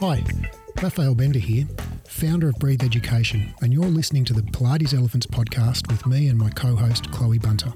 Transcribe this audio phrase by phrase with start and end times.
[0.00, 0.22] Hi,
[0.80, 1.66] Raphael Bender here,
[2.06, 6.38] founder of Breathe Education, and you're listening to the Pilates Elephants podcast with me and
[6.38, 7.72] my co host, Chloe Bunter.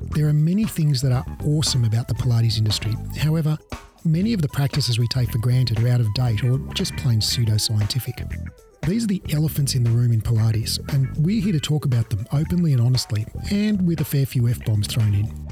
[0.00, 2.94] There are many things that are awesome about the Pilates industry.
[3.18, 3.58] However,
[4.04, 7.18] many of the practices we take for granted are out of date or just plain
[7.18, 8.48] pseudoscientific.
[8.86, 12.10] These are the elephants in the room in Pilates, and we're here to talk about
[12.10, 15.45] them openly and honestly, and with a fair few F bombs thrown in.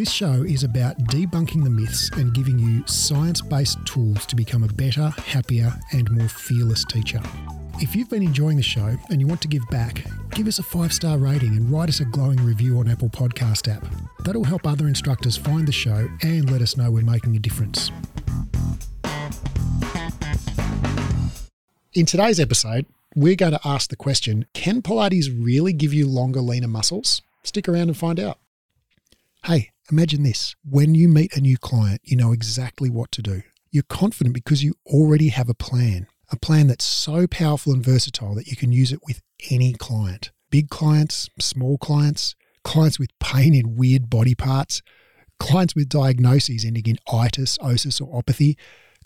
[0.00, 4.62] This show is about debunking the myths and giving you science based tools to become
[4.62, 7.20] a better, happier, and more fearless teacher.
[7.80, 10.62] If you've been enjoying the show and you want to give back, give us a
[10.62, 13.86] five star rating and write us a glowing review on Apple Podcast app.
[14.24, 17.90] That'll help other instructors find the show and let us know we're making a difference.
[21.92, 26.40] In today's episode, we're going to ask the question Can Pilates really give you longer,
[26.40, 27.20] leaner muscles?
[27.42, 28.38] Stick around and find out.
[29.44, 33.42] Hey, Imagine this when you meet a new client, you know exactly what to do.
[33.72, 38.36] You're confident because you already have a plan, a plan that's so powerful and versatile
[38.36, 39.20] that you can use it with
[39.50, 44.82] any client big clients, small clients, clients with pain in weird body parts,
[45.38, 48.56] clients with diagnoses ending in itis, osis, or opathy,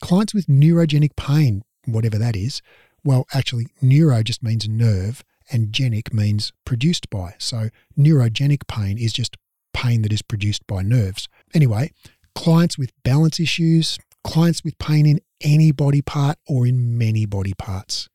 [0.00, 2.62] clients with neurogenic pain, whatever that is.
[3.04, 7.34] Well, actually, neuro just means nerve and genic means produced by.
[7.38, 9.36] So, neurogenic pain is just
[9.84, 11.28] pain that is produced by nerves.
[11.52, 11.90] Anyway,
[12.34, 17.52] clients with balance issues, clients with pain in any body part or in many body
[17.58, 18.08] parts,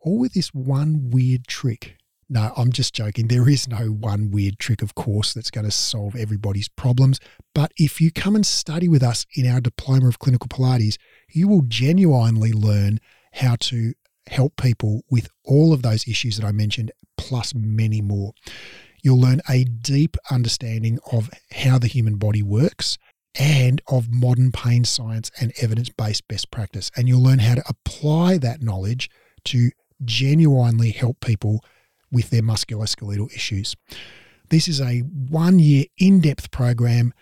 [0.00, 1.96] all with this one weird trick.
[2.28, 3.28] No, I'm just joking.
[3.28, 7.20] There is no one weird trick, of course, that's going to solve everybody's problems.
[7.54, 10.96] But if you come and study with us in our Diploma of Clinical Pilates,
[11.28, 13.00] you will genuinely learn
[13.34, 13.92] how to
[14.28, 18.32] help people with all of those issues that I mentioned, plus many more.
[19.02, 22.98] You'll learn a deep understanding of how the human body works
[23.38, 26.90] and of modern pain science and evidence based best practice.
[26.96, 29.10] And you'll learn how to apply that knowledge
[29.46, 29.70] to
[30.04, 31.64] genuinely help people
[32.10, 33.74] with their musculoskeletal issues.
[34.50, 37.14] This is a one year in depth program.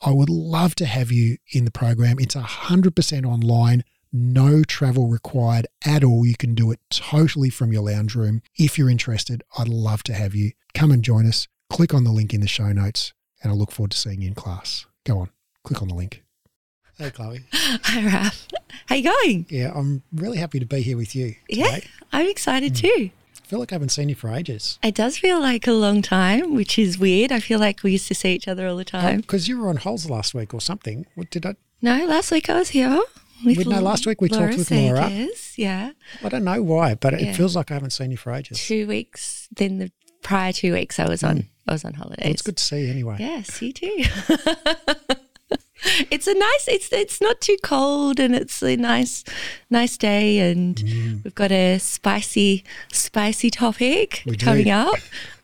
[0.00, 2.18] I would love to have you in the program.
[2.20, 3.82] It's 100% online
[4.16, 6.26] no travel required at all.
[6.26, 8.42] You can do it totally from your lounge room.
[8.56, 10.52] If you're interested, I'd love to have you.
[10.74, 11.46] Come and join us.
[11.70, 13.12] Click on the link in the show notes,
[13.42, 14.86] and I look forward to seeing you in class.
[15.04, 15.30] Go on,
[15.64, 16.22] click on the link.
[16.98, 17.44] Hey, Chloe.
[17.52, 18.48] Hi, Raf.
[18.86, 19.46] How you going?
[19.50, 21.34] Yeah, I'm really happy to be here with you.
[21.50, 21.60] Today.
[21.60, 21.78] Yeah,
[22.12, 22.80] I'm excited mm.
[22.80, 23.10] too.
[23.46, 24.78] I feel like I haven't seen you for ages.
[24.82, 27.30] It does feel like a long time, which is weird.
[27.30, 29.20] I feel like we used to see each other all the time.
[29.20, 31.06] Because oh, you were on holes last week or something.
[31.14, 31.56] What did I?
[31.82, 33.00] No, last week I was here.
[33.44, 35.28] We know last week we Laura talked with Laura.
[35.56, 35.92] yeah.
[36.22, 37.32] I don't know why, but it yeah.
[37.32, 38.58] feels like I haven't seen you for ages.
[38.64, 39.48] Two weeks.
[39.54, 39.90] Then the
[40.22, 41.48] prior two weeks I was on mm.
[41.68, 42.24] I was on holidays.
[42.24, 43.16] Well, it's good to see you anyway.
[43.18, 44.04] Yes, you too.
[46.10, 49.22] it's a nice it's it's not too cold and it's a nice
[49.70, 51.22] nice day and mm.
[51.22, 54.94] we've got a spicy spicy topic coming up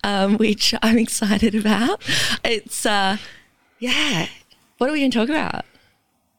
[0.04, 2.02] um, which i'm excited about
[2.44, 3.16] it's uh
[3.78, 4.26] yeah
[4.78, 5.64] what are we going to talk about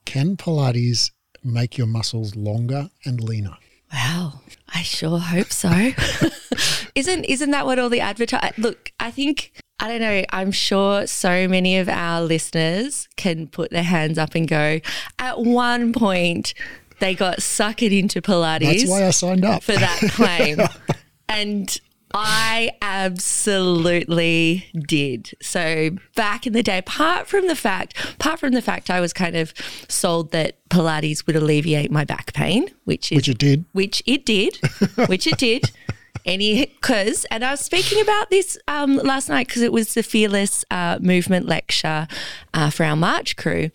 [0.06, 1.12] can pilates
[1.44, 3.58] make your muscles longer and leaner.
[3.92, 4.42] Wow,
[4.74, 5.70] I sure hope so.
[6.96, 8.42] isn't isn't that what all the advertise?
[8.44, 10.24] Uh, look, I think I don't know.
[10.32, 14.80] I'm sure so many of our listeners can put their hands up and go.
[15.20, 16.54] At one point,
[17.00, 18.80] they got suckered into Pilates.
[18.80, 20.60] That's why I signed up for that claim.
[21.30, 21.80] and
[22.14, 25.32] I absolutely did.
[25.42, 29.14] So back in the day, apart from the fact, apart from the fact I was
[29.14, 29.52] kind of
[29.90, 34.26] sold that Pilates would alleviate my back pain, which is which it did, which it
[34.26, 34.60] did,
[35.08, 35.72] which it did.
[36.26, 40.04] Any because, and I was speaking about this um, last night because it was the
[40.04, 42.08] Fearless uh, Movement lecture
[42.54, 43.72] uh, for our March crew,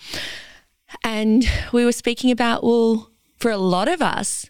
[1.02, 4.48] and we were speaking about well, for a lot of us,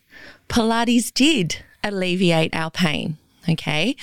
[0.49, 3.17] Pilates did alleviate our pain
[3.49, 3.97] Okay.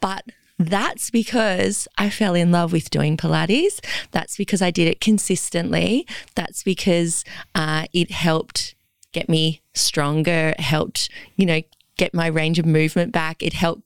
[0.00, 0.24] But
[0.58, 3.78] that's because I fell in love with doing Pilates.
[4.10, 6.06] That's because I did it consistently.
[6.34, 8.74] That's because uh, it helped
[9.12, 11.60] get me stronger, helped, you know,
[11.96, 13.42] get my range of movement back.
[13.42, 13.82] It helped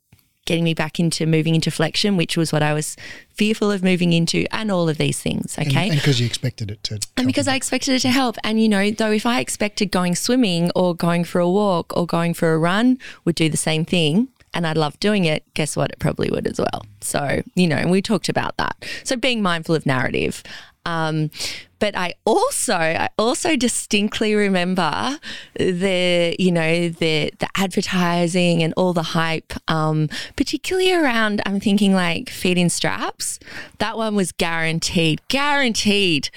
[0.46, 2.96] getting me back into moving into flexion, which was what I was
[3.34, 5.56] fearful of moving into, and all of these things.
[5.58, 5.88] Okay.
[5.88, 7.00] And because you expected it to.
[7.16, 8.36] And because I expected it to help.
[8.42, 12.06] And, you know, though, if I expected going swimming or going for a walk or
[12.06, 15.76] going for a run would do the same thing, and I love doing it, guess
[15.76, 15.90] what?
[15.90, 16.84] It probably would as well.
[17.00, 18.84] So, you know, and we talked about that.
[19.04, 20.42] So being mindful of narrative.
[20.86, 21.30] Um,
[21.78, 25.18] but I also, I also distinctly remember
[25.54, 31.42] the, you know, the the advertising and all the hype, um, particularly around.
[31.46, 33.38] I'm thinking like feet in straps.
[33.78, 36.30] That one was guaranteed, guaranteed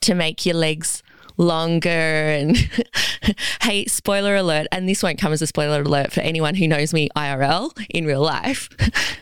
[0.00, 1.02] to make your legs
[1.36, 1.88] longer.
[1.88, 2.56] And
[3.62, 6.92] hey, spoiler alert, and this won't come as a spoiler alert for anyone who knows
[6.92, 8.68] me IRL in real life.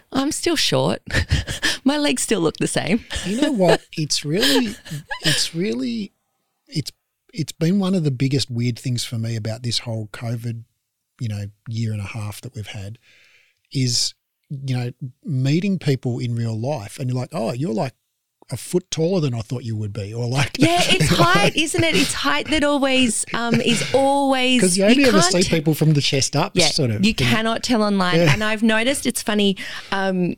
[0.12, 1.02] I'm still short.
[1.84, 3.04] My legs still look the same.
[3.24, 3.82] You know what?
[3.96, 4.74] It's really,
[5.22, 6.12] it's really,
[6.68, 6.92] it's
[7.32, 10.64] it's been one of the biggest weird things for me about this whole COVID,
[11.18, 12.98] you know, year and a half that we've had,
[13.72, 14.14] is
[14.50, 14.92] you know
[15.24, 17.94] meeting people in real life, and you're like, oh, you're like
[18.52, 21.82] a foot taller than I thought you would be, or like yeah, it's height, isn't
[21.82, 21.96] it?
[21.96, 25.94] It's height that always um, is always because you only you ever see people from
[25.94, 27.04] the chest up, Yeah, sort of.
[27.04, 28.32] you cannot tell online, Yeah.
[28.32, 29.56] and I've noticed it's funny.
[29.90, 30.36] Um,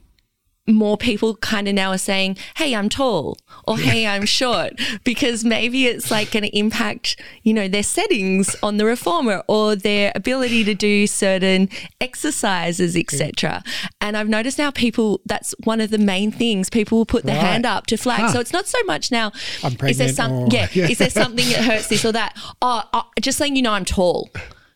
[0.67, 4.73] more people kind of now are saying, "Hey, I'm tall," or "Hey, I'm short,"
[5.05, 9.77] because maybe it's like going to impact, you know, their settings on the reformer or
[9.77, 11.69] their ability to do certain
[12.01, 13.63] exercises, etc.
[14.01, 17.37] And I've noticed now people that's one of the main things people will put their
[17.37, 17.45] Right.
[17.53, 18.21] hand up to flag.
[18.21, 18.33] Huh.
[18.33, 19.33] So it's not so much now.
[19.63, 20.33] I'm is there some?
[20.33, 20.89] or- yeah, Yeah.
[20.95, 22.37] Is there something that hurts this or that?
[22.63, 24.31] Oh, oh, just letting you know I'm tall.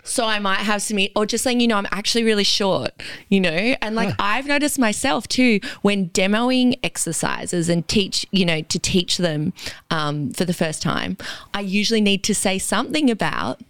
[0.09, 2.91] So I might have some, or just saying, you know I'm actually really short,
[3.29, 3.77] you know?
[3.83, 9.19] And like I've noticed myself too, when demoing exercises and teach, you know, to teach
[9.19, 9.53] them
[9.91, 11.17] um, for the first time,
[11.53, 13.61] I usually need to say something about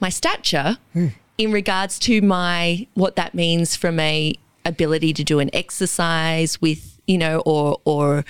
[0.00, 0.78] my stature
[1.38, 4.34] in regards to my, what that means from a
[4.66, 8.24] ability to do an exercise with, you know, or, or,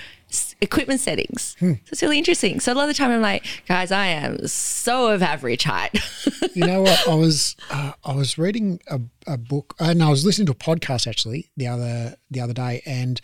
[0.60, 1.56] Equipment settings.
[1.58, 2.60] So it's really interesting.
[2.60, 5.98] So a lot of the time I'm like, guys, I am so of average height.
[6.54, 7.08] you know what?
[7.08, 10.54] I was uh, I was reading a, a book, and I was listening to a
[10.54, 13.20] podcast actually the other the other day, and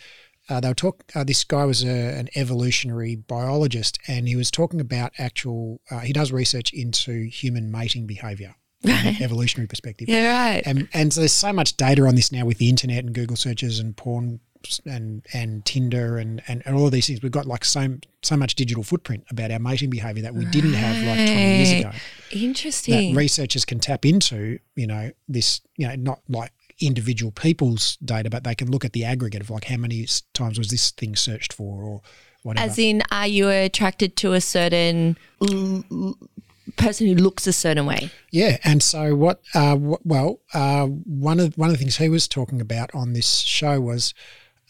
[0.49, 1.05] uh, they were talking.
[1.13, 5.81] Uh, this guy was a, an evolutionary biologist, and he was talking about actual.
[5.91, 10.07] Uh, he does research into human mating behavior from an evolutionary perspective.
[10.07, 10.63] yeah, right.
[10.65, 13.35] And, and so there's so much data on this now with the internet and Google
[13.35, 14.39] searches and porn
[14.85, 17.21] and and Tinder and, and, and all of these things.
[17.21, 20.73] We've got like so so much digital footprint about our mating behavior that we didn't
[20.73, 21.91] have like 20 years ago.
[21.91, 23.15] That Interesting.
[23.15, 28.43] researchers can tap into, you know, this, you know, not like individual people's data, but
[28.43, 31.53] they can look at the aggregate of like how many times was this thing searched
[31.53, 32.01] for or
[32.43, 32.65] whatever.
[32.69, 36.15] As in, are you attracted to a certain l-
[36.75, 38.09] person who looks a certain way?
[38.31, 39.41] Yeah, and so what?
[39.53, 43.13] Uh, w- well, uh, one of one of the things he was talking about on
[43.13, 44.13] this show was,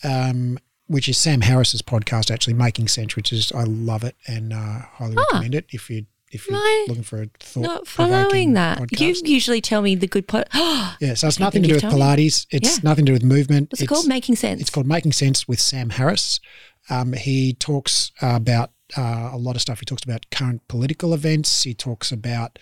[0.03, 0.57] um,
[0.87, 4.79] which is Sam Harris's podcast, actually making sense, which is I love it and uh,
[4.93, 7.61] highly recommend it if you if you're No, looking for a thought.
[7.61, 8.79] Not following that.
[8.79, 8.99] Podcast.
[8.99, 10.47] You usually tell me the good pod.
[10.53, 11.99] yeah, so it's nothing to do with you've me.
[11.99, 12.45] Pilates.
[12.51, 12.79] It's Yeah.
[12.83, 13.71] nothing to do with movement.
[13.71, 14.07] What's it it's, called?
[14.07, 14.59] Making sense.
[14.59, 16.41] It's called Making Sense with Sam Harris.
[16.89, 19.79] Um, he talks about uh, a lot of stuff.
[19.79, 21.63] He talks about current political events.
[21.63, 22.59] He talks about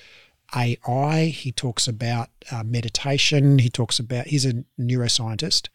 [0.55, 1.25] AI.
[1.25, 3.59] He talks about uh, meditation.
[3.59, 5.69] He talks about, he's a neuroscientist.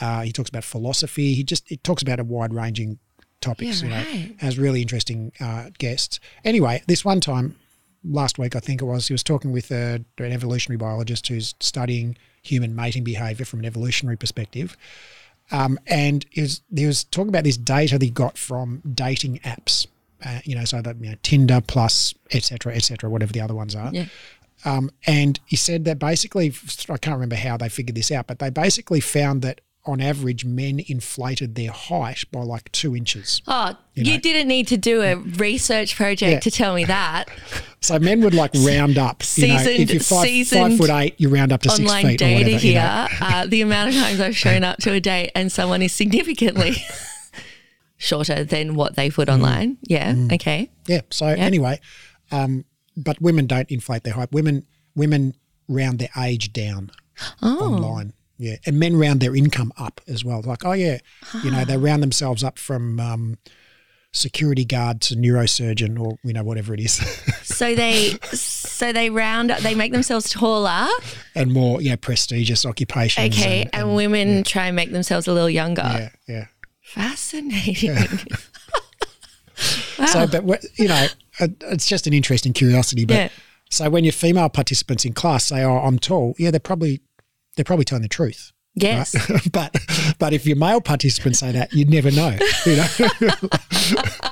[0.00, 1.34] Uh, he talks about philosophy.
[1.34, 2.98] He just, he talks about a wide ranging
[3.40, 6.20] topics, Yeah, you know, has really interesting uh, guests.
[6.44, 7.56] Anyway, this one time,
[8.04, 11.54] last week, I think it was, he was talking with a, an evolutionary biologist who's
[11.60, 14.76] studying human mating behavior from an evolutionary perspective.
[15.50, 19.38] Um, and he was, he was talking about this data that he got from dating
[19.40, 19.86] apps,
[20.24, 23.40] uh, you know, so that, you know, Tinder plus, et cetera, et cetera, whatever the
[23.40, 23.90] other ones are.
[23.92, 24.06] Yeah.
[24.64, 26.52] Um, and he said that basically,
[26.88, 30.44] I can't remember how they figured this out, but they basically found that on average,
[30.44, 33.40] men inflated their height by like two inches.
[33.46, 36.40] Oh, You you, didn't need to do a research project Yeah.
[36.40, 37.28] to tell me that.
[37.82, 39.22] So men would like round up.
[39.36, 42.04] You know, if Seasoned- you're five, five foot eight, you round up to six feet
[42.14, 42.50] or data whatever.
[42.50, 42.80] you here.
[42.82, 43.06] know.
[43.20, 46.74] uh, the amount of times I've shown up to a date and someone is significantly
[47.96, 49.14] shorter than what they Mm.
[49.14, 49.78] put online.
[49.82, 50.14] Yeah.
[50.32, 50.68] Okay.
[50.86, 51.02] Yeah.
[51.10, 51.78] So anyway,
[52.32, 52.64] um,
[52.96, 54.32] but women don't inflate their height.
[54.32, 54.66] Women
[54.96, 55.34] women
[55.68, 56.90] round their age down
[57.42, 57.74] Oh.
[57.74, 58.14] online.
[58.38, 60.42] Yeah, and men round their income up as well.
[60.44, 60.98] Like, oh yeah,
[61.42, 63.38] you know, they round themselves up from um,
[64.12, 66.96] security guard to neurosurgeon or you know whatever it is,
[67.42, 70.86] So they so they round they make themselves taller.
[71.34, 73.34] and more you know prestigious occupations.
[73.36, 73.62] Okay.
[73.72, 75.82] and, And, women try and make themselves a little younger.
[75.82, 76.46] yeah, yeah.
[76.82, 77.96] Fascinating.
[79.98, 80.06] wow.
[80.06, 81.06] So, but you know,
[81.40, 83.04] it's just an interesting curiosity.
[83.04, 83.28] But Yeah.
[83.70, 87.00] so when your female participants in class say, "Oh, I'm tall," yeah, they're probably
[87.56, 88.52] they're probably telling the truth.
[88.74, 89.14] yes.
[89.30, 89.40] right?
[89.52, 89.76] but
[90.18, 92.36] but if your male participants say that, you'd never know.
[92.64, 92.86] You know,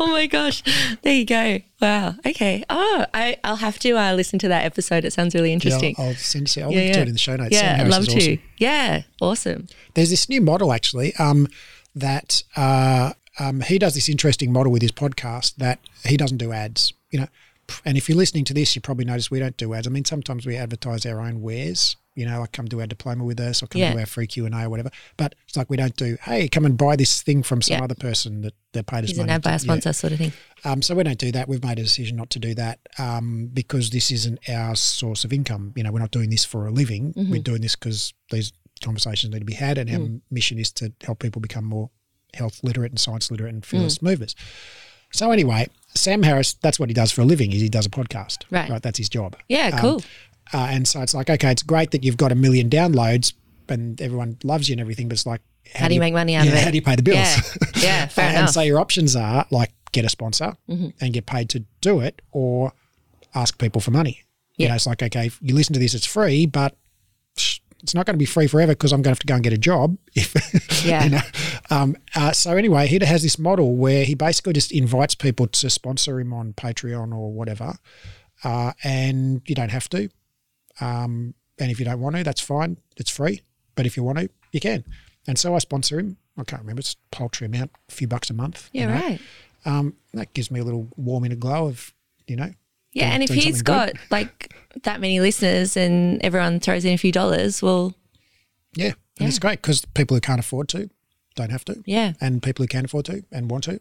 [0.00, 0.62] Oh my gosh.
[1.02, 1.58] There you go.
[1.80, 2.14] Wow.
[2.24, 2.64] Okay.
[2.70, 5.04] Oh, I, I'll have to uh, listen to that episode.
[5.04, 5.96] It sounds really Yeah, interesting.
[5.98, 6.62] I'll, I'll send you.
[6.62, 7.50] I'll link to it in the show notes.
[7.54, 8.16] Yeah, I'd love to.
[8.16, 8.38] awesome.
[8.58, 9.66] Yeah, awesome.
[9.94, 11.48] There's this new model actually um,
[11.96, 16.52] that uh, um, he does this interesting model with his podcast that he doesn't do
[16.52, 16.92] ads.
[17.10, 17.26] You know,
[17.84, 19.88] And if you're listening to this, you probably notice we don't do ads.
[19.88, 21.96] I mean, sometimes we advertise our own wares.
[22.18, 23.92] You know, like come do our diploma with us, or come Yeah.
[23.92, 24.90] do our free Q and A or whatever.
[25.16, 26.16] But it's like we don't do.
[26.22, 27.84] Hey, come and buy this thing from some Yeah.
[27.84, 29.32] other person that they paid us He's an money.
[29.34, 30.32] ad by to- a sponsor sort of thing.
[30.64, 31.48] Um, so we don't do that.
[31.48, 35.32] We've made a decision not to do that um, because this isn't our source of
[35.32, 35.72] income.
[35.76, 37.12] You know, we're not doing this for a living.
[37.14, 37.30] Mm-hmm.
[37.30, 40.20] We're doing this because these conversations need to be had, and our Mm.
[40.30, 41.90] mission is to help people become more
[42.34, 43.66] health literate and science literate and Mm.
[43.66, 44.34] fearless movers.
[45.10, 47.50] So anyway, Sam Harris, that's what he does for a living.
[47.52, 48.68] Is he does a podcast, Right.
[48.68, 49.36] Right, that's his job.
[49.48, 50.02] Yeah, Um, cool.
[50.52, 53.32] Uh, and so it's like, okay, it's great that you've got a million downloads
[53.68, 55.40] and everyone loves you and everything, but it's like,
[55.74, 56.64] How do you make money out yeah, of it?
[56.64, 57.18] How do you pay the bills?
[57.18, 58.50] Yeah, yeah, fair and enough.
[58.50, 60.88] so your options are like get a sponsor Mm-hmm.
[61.00, 62.72] and get paid to do it, or
[63.34, 64.24] ask people for money.
[64.56, 64.68] You Yeah.
[64.70, 66.76] know, it's like okay, if you listen to this, it's free, but
[67.80, 69.44] it's not going to be free forever because I'm going to have to go and
[69.44, 69.96] get a job.
[70.14, 71.04] If Yeah.
[71.04, 71.20] you know.
[71.70, 75.70] Um, uh, so anyway, he has this model where he basically just invites people to
[75.70, 77.74] sponsor him on Patreon or whatever,
[78.44, 80.08] uh, and you don't have to.
[80.80, 82.78] Um, and if you don't want to, that's fine.
[82.96, 83.42] It's free.
[83.74, 84.84] But if you want to, you can.
[85.26, 86.16] And so I sponsor him.
[86.36, 86.80] I can't remember.
[86.80, 88.70] It's a paltry amount, a few bucks a month.
[88.72, 88.94] you yeah, know.
[89.06, 89.20] right.
[89.64, 91.92] Um, that gives me a little warm inner glow of,
[92.26, 92.50] you know,
[92.92, 93.98] Yeah, doing- and if he's got good.
[94.10, 94.54] like
[94.84, 97.94] that many listeners and everyone throws in a few dollars, well,
[98.74, 98.92] yeah.
[99.18, 100.88] And it's great because people who can't afford to
[101.34, 101.82] don't have to.
[101.86, 103.80] yeah, And people who can afford to and want to,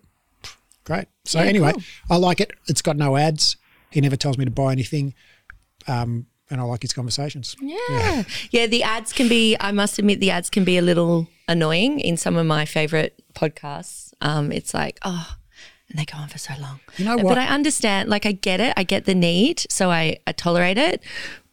[0.84, 1.06] great.
[1.26, 1.84] So Yeah, anyway, cool.
[2.10, 2.52] I like it.
[2.68, 3.56] It's got no ads.
[3.92, 5.14] He never tells me to buy anything.
[5.88, 7.56] Um, and I like his conversations.
[7.62, 8.68] yeah, yeah.
[8.68, 9.56] The ads can be.
[9.60, 13.22] I must admit, the ads can be a little annoying in some of my favorite
[13.34, 14.14] podcasts.
[14.22, 15.36] Um, it's like, oh,
[15.90, 16.80] and they go on for so long.
[16.98, 17.36] You know what?
[17.36, 17.38] But?
[17.38, 18.10] I understand.
[18.10, 18.74] Like, I get it.
[18.78, 21.02] I get the need, so I, I tolerate it.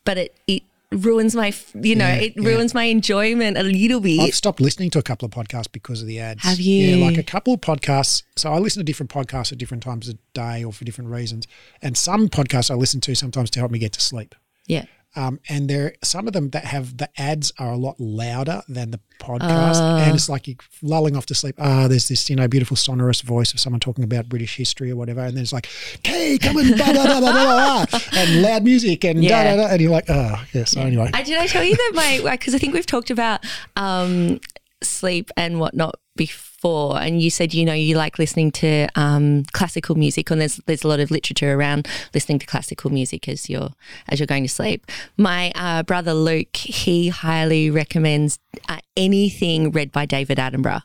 [0.04, 2.48] But it it ruins my, you know, Yeah, it yeah.
[2.48, 4.20] ruins my enjoyment a little bit.
[4.20, 6.44] I've stopped listening to a couple of podcasts because of the ads.
[6.44, 6.96] Have you?
[6.96, 8.22] Yeah, like a couple of podcasts.
[8.36, 11.46] So I listen to different podcasts at different times of day or for different reasons.
[11.82, 14.34] And some podcasts I listen to sometimes to help me get to sleep.
[14.66, 14.84] Yeah.
[15.16, 18.90] Um, and there some of them that have the ads are a lot louder than
[18.90, 20.02] the podcast, Ah.
[20.04, 21.54] and it's like you're lulling off to sleep.
[21.60, 24.96] Ah, there's this you know beautiful sonorous voice of someone talking about British history or
[24.96, 25.68] whatever, and then it's like,
[26.04, 29.44] "Hey, come and blah blah blah blah,", blah and loud music and Yeah.
[29.44, 31.76] da da da, and you're like, "Oh, yeah." So anyway, I did I tell you
[31.76, 34.40] that my because I think we've talked about um,
[34.82, 39.94] sleep and whatnot before, and you said you know you like listening to um, classical
[39.94, 43.70] music, and there's there's a lot of literature around listening to classical music as you're
[44.08, 44.86] as you're going to sleep.
[45.16, 50.82] My uh, brother Luke, he highly recommends uh, anything read by David Attenborough.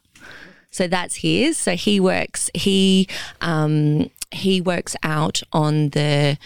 [0.70, 1.58] So that's his.
[1.58, 2.50] So he works.
[2.54, 3.08] He
[3.42, 6.38] um, he works out on the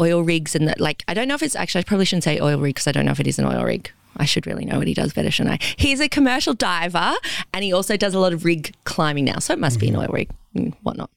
[0.00, 1.02] oil rigs and the, like.
[1.08, 1.80] I don't know if it's actually.
[1.80, 3.64] I probably shouldn't say oil rig because I don't know if it is an oil
[3.64, 3.90] rig.
[4.18, 5.66] I should really know what he does better, shouldn't I?
[5.76, 7.14] He's a commercial diver
[7.52, 9.38] and he also does a lot of rig climbing now.
[9.38, 10.02] So it must be an mm-hmm.
[10.02, 11.10] oil rig and whatnot.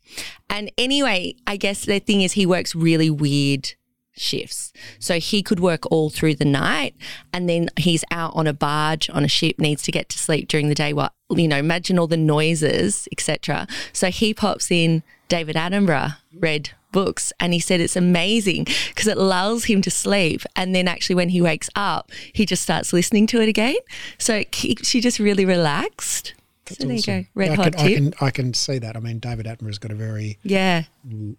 [0.49, 3.73] And anyway, I guess the thing is he works really weird
[4.15, 4.73] shifts.
[4.99, 6.95] So he could work all through the night
[7.33, 10.47] and then he's out on a barge on a ship, needs to get to sleep
[10.47, 10.93] during the day.
[10.93, 13.67] What you know, imagine all the noises, etc.
[13.93, 19.17] So he pops in David Attenborough read books and he said it's amazing because it
[19.17, 23.27] lulls him to sleep and then actually when he wakes up he just starts listening
[23.27, 23.75] to it again
[24.17, 26.33] so it keeps you just really relaxed
[26.65, 28.95] so there you go red I hot can, I tip can I can see that.
[28.95, 30.83] I mean, David Attenborough's got a very yeah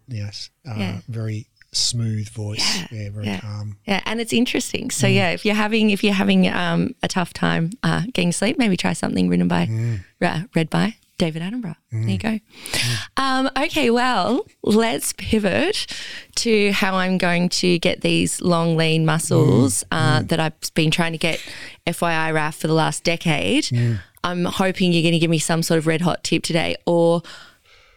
[0.09, 1.01] yes, uh, Yeah.
[1.09, 2.59] very smooth voice.
[2.81, 3.41] Yeah, Yeah, very yeah.
[3.41, 3.77] calm.
[3.87, 4.89] Yeah, and it's interesting.
[4.89, 4.93] Mm.
[4.93, 8.59] So yeah, if you're having if you're having um, a tough time uh, getting sleep,
[8.59, 10.01] maybe try something written by Mm.
[10.23, 11.77] uh, read by David Attenborough.
[11.93, 12.39] There you go.
[13.19, 15.87] Um, okay, well, let's pivot
[16.37, 21.13] to how I'm going to get these long, lean muscles uh, that I've been trying
[21.13, 21.39] to get
[21.87, 23.69] FYI RAF for the last decade.
[24.25, 27.21] I'm hoping you're going to give me some sort of red hot tip today, or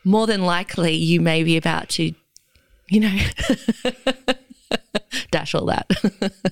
[0.04, 2.14] more than likely, you may be about to,
[2.90, 3.18] you know,
[5.32, 5.88] dash all that.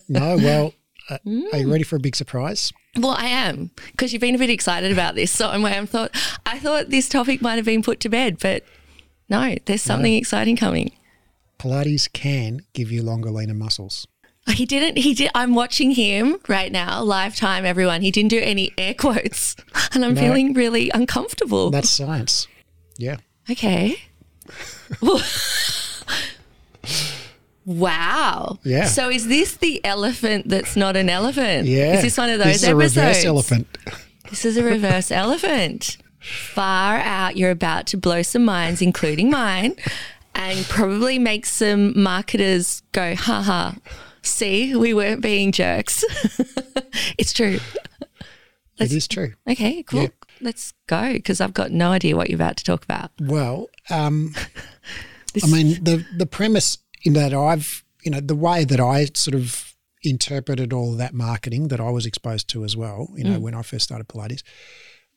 [0.07, 0.73] No, well,
[1.09, 1.59] uh, are Mm.
[1.59, 2.71] you ready for a big surprise?
[2.97, 5.31] Well, I am because you've been a bit excited about this.
[5.31, 6.11] So I'm, I thought
[6.45, 8.63] I thought this topic might have been put to bed, but
[9.29, 10.91] no, there's something exciting coming.
[11.57, 14.07] Pilates can give you longer, leaner muscles.
[14.47, 14.97] He didn't.
[14.97, 15.29] He did.
[15.35, 17.63] I'm watching him right now, live time.
[17.63, 18.01] Everyone.
[18.01, 19.55] He didn't do any air quotes,
[19.93, 20.21] and I'm No.
[20.21, 21.69] feeling really uncomfortable.
[21.69, 22.47] That's science.
[22.97, 23.17] Yeah.
[23.49, 23.97] okay.
[24.99, 25.21] Well-
[27.71, 28.59] wow.
[28.63, 28.85] Yeah.
[28.85, 31.67] So is this the elephant that's not an elephant?
[31.67, 31.95] Yeah.
[31.95, 33.67] Is this one of those This is a reverse elephant.
[34.29, 35.97] This is a reverse elephant.
[36.19, 39.75] Far out, you're about to blow some minds, including mine,
[40.35, 43.71] and probably make some marketers go, haha,
[44.21, 46.03] see, we weren't being jerks.
[47.17, 47.59] it's true.
[48.79, 49.33] It is true.
[49.47, 50.03] Okay, cool.
[50.03, 50.07] Yeah.
[50.41, 53.11] Let's go because I've got no idea what you're about to talk about.
[53.19, 54.33] Well, um,
[55.43, 59.35] I mean, the the premise in that I've, you know, the way that I sort
[59.35, 63.37] of interpreted all of that marketing that I was exposed to as well, you know,
[63.37, 63.41] mm.
[63.41, 64.43] when I first started Pilates,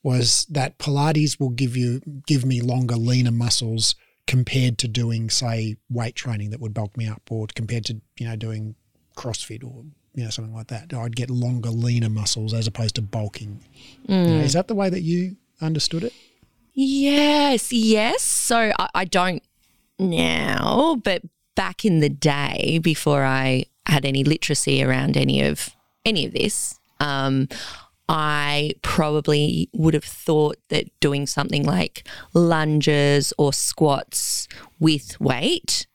[0.02, 3.94] was that Pilates will give you give me longer, leaner muscles
[4.26, 8.26] compared to doing, say, weight training that would bulk me up, or compared to you
[8.28, 8.74] know doing
[9.16, 10.92] CrossFit or you know something like that.
[10.92, 13.64] I'd get longer, leaner muscles as opposed to bulking.
[14.06, 14.44] You know, mm.
[14.44, 16.12] is that the way that you understood it?
[16.74, 18.22] Yes, yes.
[18.22, 19.42] So I, I don't
[19.98, 21.22] now, but
[21.54, 25.70] back in the day, before I had any literacy around any of
[26.04, 27.48] any of this, um,
[28.08, 34.46] I probably would have thought that doing something like lunges or squats
[34.78, 35.86] with weight,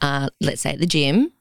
[0.00, 1.32] uh, let's say at the gym,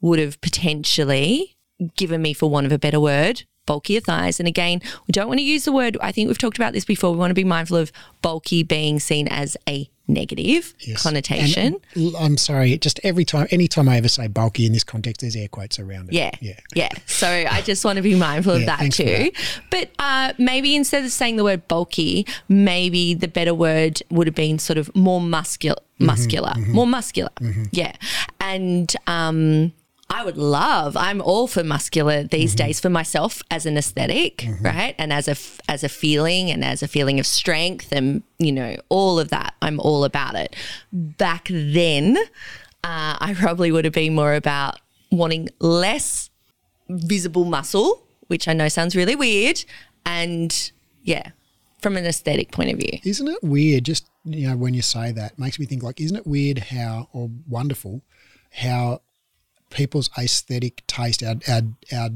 [0.00, 1.56] would have potentially
[1.96, 4.40] given me, for want of a better word, bulkier thighs.
[4.40, 6.84] And again, we don't want to use the word, I think we've talked about this
[6.84, 7.12] before.
[7.12, 11.02] We want to be mindful of bulky being seen as a negative Yes.
[11.02, 11.76] connotation.
[11.94, 15.36] And I'm sorry, just every time, anytime I ever say bulky in this context, there's
[15.36, 16.14] air quotes around it.
[16.14, 16.30] Yeah.
[16.40, 16.58] Yeah.
[16.74, 16.88] Yeah.
[17.06, 19.30] So I just want to be mindful of Yeah, that too.
[19.70, 24.34] But uh, maybe instead of saying the word bulky, maybe the better word would have
[24.36, 27.30] been sort of more muscular, Mm-hmm, muscular, more muscular.
[27.70, 27.92] Yeah.
[28.40, 29.72] And um,
[30.12, 32.66] I would love, I'm all for muscular these Mm-hmm.
[32.66, 34.94] days for myself as an esthetic right?
[34.98, 35.36] And as a,
[35.70, 39.54] as a feeling and as a feeling of strength and, you know, all of that.
[39.62, 40.54] I'm all about it.
[40.92, 42.18] Back then,
[42.84, 44.78] uh, I probably would have been more about
[45.10, 46.30] wanting less
[46.88, 49.64] visible muscle, which I know sounds really weird.
[50.04, 51.30] And yeah,
[51.80, 52.98] from an aesthetic point of view.
[53.04, 53.84] Isn't it weird?
[53.84, 57.08] Just you know, when you say that, makes me think like, isn't it weird how
[57.12, 58.02] or wonderful
[58.52, 59.00] how
[59.72, 61.62] people's aesthetic taste, our our,
[61.92, 62.10] our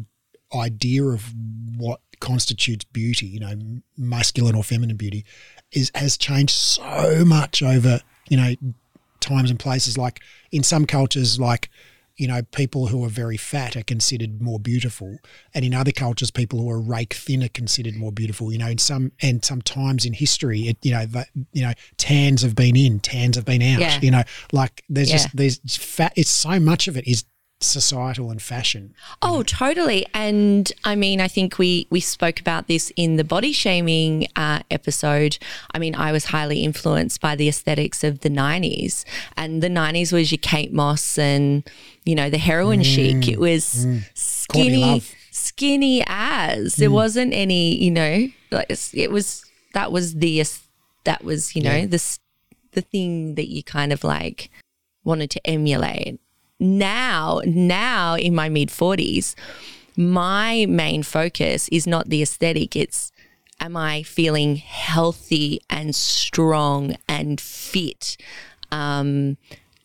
[0.62, 1.32] idea of
[1.76, 3.54] what constitutes beauty, you know,
[3.96, 5.24] masculine or feminine beauty,
[5.72, 8.54] is has changed so much over you know
[9.20, 9.98] times and places.
[9.98, 10.20] Like
[10.52, 11.68] in some cultures, like
[12.16, 15.18] you know, people who are very fat are considered more beautiful,
[15.52, 18.50] and in other cultures, people who are rake thin are considered more beautiful.
[18.50, 22.40] You know, in some and sometimes in history, it you know, that you know, tans
[22.40, 23.80] have been in, tans have been out.
[23.80, 24.00] Yeah.
[24.00, 24.22] You know,
[24.52, 25.16] like there's Yeah.
[25.16, 26.14] just there's fat.
[26.16, 27.24] It's so much of it is
[27.60, 28.94] societal and fashion.
[29.22, 30.06] Oh, totally.
[30.12, 34.60] And I mean, I think we we spoke about this in the body shaming uh,
[34.70, 35.38] episode.
[35.72, 39.04] I mean, I was highly influenced by the aesthetics of the '90s,
[39.36, 41.68] and the '90s was your Kate Moss and
[42.04, 42.84] you know the heroin mm.
[42.84, 43.28] chic.
[43.28, 44.02] It was mm.
[44.14, 46.76] skinny, skinny as.
[46.76, 46.94] There mm.
[46.94, 50.44] wasn't any, you know, like it was that was the
[51.04, 51.86] that was you know Yeah.
[51.86, 52.18] the
[52.72, 54.50] the thing that you kind of like
[55.04, 56.20] wanted to emulate
[56.58, 59.34] now now in my mid 40s
[59.96, 63.12] my main focus is not the aesthetic it's
[63.60, 68.16] am i feeling healthy and strong and fit?
[68.72, 69.36] Um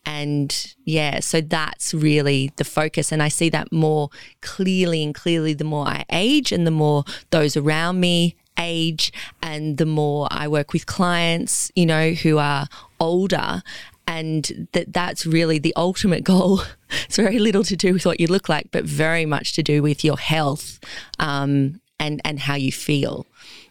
[0.06, 4.10] and yeah so that's really the focus and i see that more
[4.42, 9.78] clearly and clearly the more i age and the more those around me age and
[9.78, 12.68] the more i work with clients you know who are
[13.00, 13.62] older
[14.08, 16.62] and that that's really the ultimate goal.
[17.06, 19.82] It's very little to do with what you look like, but very much to do
[19.82, 20.78] with your health
[21.20, 23.26] um, and and how you feel.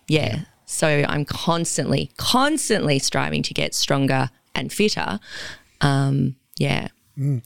[0.09, 0.45] Yeah.
[0.65, 5.21] So I'm constantly, constantly striving to get stronger and fitter.
[5.81, 6.89] Um, yeah.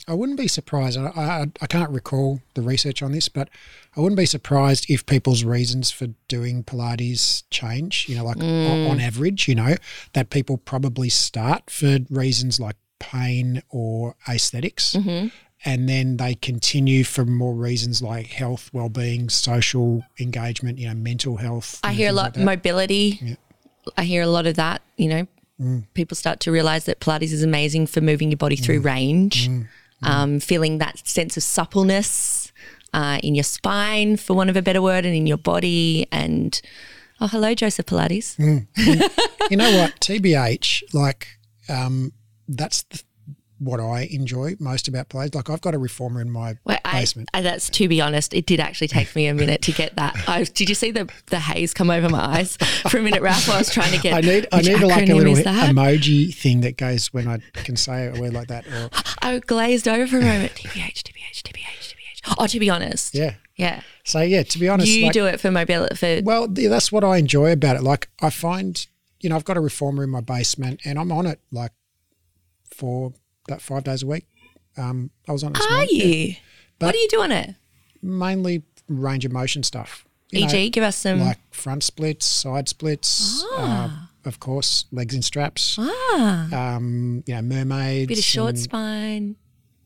[0.07, 0.99] I wouldn't be surprised.
[0.99, 3.49] I, I, I can't recall the research on this, but
[3.97, 8.07] I wouldn't be surprised if people's reasons for doing Pilates change.
[8.09, 9.77] You know, like o- on average, you know,
[10.15, 14.97] that people probably start for reasons like pain or aesthetics.
[15.67, 21.39] And then they continue for more reasons like health, well-being, social engagement, you know, mental
[21.39, 21.81] health.
[21.83, 23.39] I hear a lot like mobility.
[23.97, 24.83] I hear a lot of that.
[24.97, 25.27] You know,
[25.61, 25.85] Mm.
[25.95, 28.65] people start to realize that Pilates is amazing for moving your body Mm.
[28.65, 29.49] through range,
[30.03, 32.44] Um, feeling that sense of suppleness
[32.95, 36.07] uh, in your spine, for want of a better word, and in your body.
[36.11, 36.59] And
[37.21, 38.37] oh, hello, Joseph Pilates.
[38.37, 38.67] Mm.
[39.51, 41.29] you know what tbh like
[41.69, 42.13] um
[42.49, 43.03] that's the,
[43.59, 45.35] what i enjoy most about Pilates.
[45.35, 48.47] like i've got a reformer in my Well, basement I, that's to be honest, it
[48.47, 50.17] did actually take me a minute to get that.
[50.29, 52.57] I, did you see the the haze come over my eyes
[52.89, 53.49] for a minute, Raf?
[53.49, 54.15] While I was trying to get.
[54.15, 58.07] I need I need like a little emoji thing that goes when I can say
[58.07, 58.67] a word like that.
[58.67, 58.91] Or
[59.23, 60.55] I glazed over for a moment.
[60.55, 61.94] TBH, TBH, TBH, TBH.
[62.39, 63.35] Oh, to be honest, yeah.
[63.57, 63.83] yeah.
[64.05, 65.95] So yeah, to be honest, You like, do it for mobility.
[65.95, 67.83] For well, that's what I enjoy about it.
[67.83, 68.87] Like I find,
[69.21, 71.73] you know, I've got a reformer in my basement, and I'm on it like
[72.75, 73.13] for
[73.49, 74.27] that five days a week.
[74.77, 75.61] Um, I was on it.
[75.61, 76.05] are morning, yeah.
[76.05, 76.35] you?
[76.79, 77.55] But- what are you doing it?
[78.03, 80.05] Mainly range of motion stuff.
[80.31, 81.21] You know, E.g., give us some.
[81.21, 83.89] like front splits, side splits, uh,
[84.25, 85.77] of course, legs in straps.
[85.79, 88.09] ah, Um, you know, mermaids.
[88.09, 89.37] bit of short and- spine.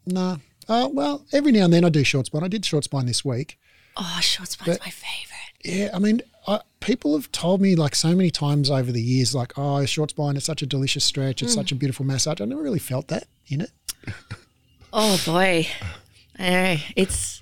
[0.06, 0.38] No.
[0.68, 2.44] Uh, well, every now and then I do short spine.
[2.44, 3.58] I did short spine this week.
[3.96, 5.24] Oh, short spine's my favorite.
[5.64, 9.34] Yeah, I mean, I, people have told me like so many times over the years,
[9.34, 11.42] like, oh, short spine is such a delicious stretch.
[11.42, 12.40] It's such a beautiful massage.
[12.40, 13.70] I never really felt that in it.
[14.92, 15.66] Oh boy,
[16.38, 17.40] I know it's.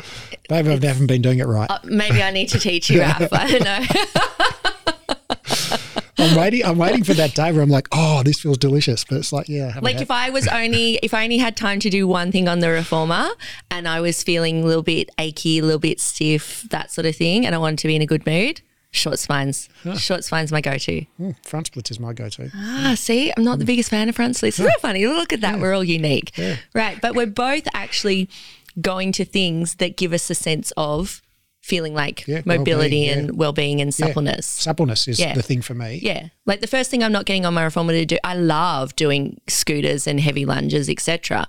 [0.51, 1.71] Maybe I haven't been doing it right.
[1.71, 3.33] Uh, maybe I need to teach you, Raf.
[3.33, 4.93] I don't know.
[6.19, 6.65] I'm waiting.
[6.65, 9.05] I'm waiting for that day where I'm like, oh, this feels delicious.
[9.05, 11.79] But it's like, yeah, Like had- if I was only if I only had time
[11.81, 13.29] to do one thing on the reformer
[13.71, 17.17] and I was feeling a little bit achy, a little bit stiff, that sort of
[17.17, 19.69] thing, and I wanted to be in a good mood, short spines.
[19.99, 21.05] Short spines my go to.
[21.21, 22.51] Mm, front splits is my go-to.
[22.55, 24.59] Ah, see, I'm not the biggest fan of front splits.
[24.59, 25.07] Isn't that funny?
[25.07, 25.61] Look at that.
[25.61, 26.33] We're all unique.
[26.75, 26.99] Right.
[27.01, 28.31] But we're both actually
[28.81, 31.21] going to things that give us a sense of
[31.67, 33.33] feeling like Yeah, mobility well-being, and yeah.
[33.35, 34.07] well-being and Yeah.
[34.07, 34.47] suppleness.
[34.47, 35.99] Suppleness is the thing for me.
[36.01, 36.29] Yeah.
[36.45, 39.41] Like the first thing I'm not getting on my reformer to do, I love doing
[39.49, 41.49] scooters and heavy lunges, etc.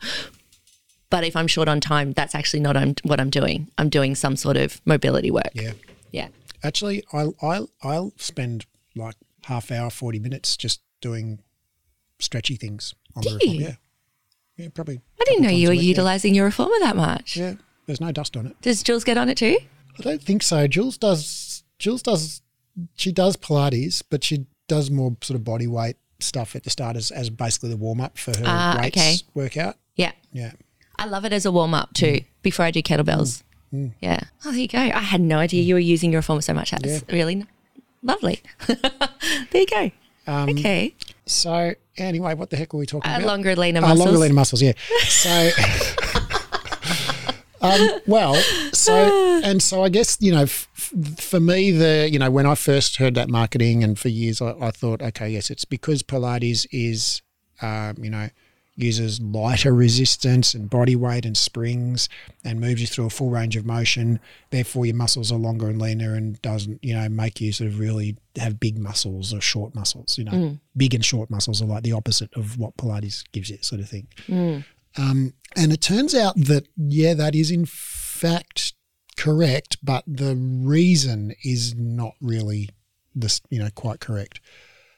[1.11, 3.67] But if I'm short on time, that's actually not what I'm doing.
[3.77, 5.51] I'm doing some sort of mobility work.
[5.53, 5.73] Yeah.
[6.11, 6.29] Yeah.
[6.63, 11.39] Actually, I'll I'll I'll spend like half hour, forty minutes just doing
[12.19, 13.53] stretchy things on the reformer.
[13.53, 13.65] you?
[13.67, 13.75] Yeah,
[14.57, 14.99] yeah, probably.
[15.21, 17.37] I didn't know you were utilizing your reformer that much.
[17.37, 17.53] Yeah,
[17.85, 18.59] there's no dust on it.
[18.61, 19.57] Does Jules get on it too?
[19.99, 20.67] I don't think so.
[20.67, 21.63] Jules does.
[21.79, 22.41] Jules does.
[22.95, 26.95] She does Pilates, but she does more sort of body weight stuff at the start
[26.95, 29.15] as, as basically the warm up for her Ah, weights okay.
[29.33, 29.75] workout.
[29.95, 30.11] Yeah.
[30.31, 30.51] Yeah.
[30.97, 33.43] I love it as a warm up too before I do kettlebells.
[33.73, 33.93] Mm.
[34.01, 34.19] Yeah.
[34.45, 34.79] Oh, there you go.
[34.79, 36.71] I had no idea you were using your reformer so much.
[36.71, 37.47] That's really n-
[38.03, 38.41] lovely.
[38.67, 38.81] there
[39.53, 39.91] you go.
[40.25, 40.93] Um, okay.
[41.25, 43.27] So anyway, what the heck were we talking Uh, about?
[43.27, 43.99] longer leaner Uh, muscles.
[44.05, 44.73] longer lean muscles, yeah.
[45.07, 45.49] So,
[47.61, 48.35] um, well,
[48.73, 50.67] so and so, I guess you know, f-
[51.17, 54.51] for me, the you know, when I first heard that marketing, and for years, I,
[54.59, 57.21] I thought, okay, yes, it's because Pilates is,
[57.61, 58.29] um, you know,
[58.79, 62.07] uses lighter resistance and body weight and springs,
[62.45, 64.19] and moves you through a full range of motion.
[64.51, 67.79] Therefore, your muscles are longer and leaner, and doesn't you know make you sort of
[67.79, 70.17] really have big muscles or short muscles.
[70.17, 70.31] You know,
[70.75, 73.89] big and short muscles are like the opposite of what Pilates gives you, sort of
[73.89, 74.07] thing.
[74.97, 78.73] Um, and it turns out that, yeah, that is in fact
[79.15, 82.69] correct, but the reason is not really
[83.15, 84.39] this, you know, quite correct.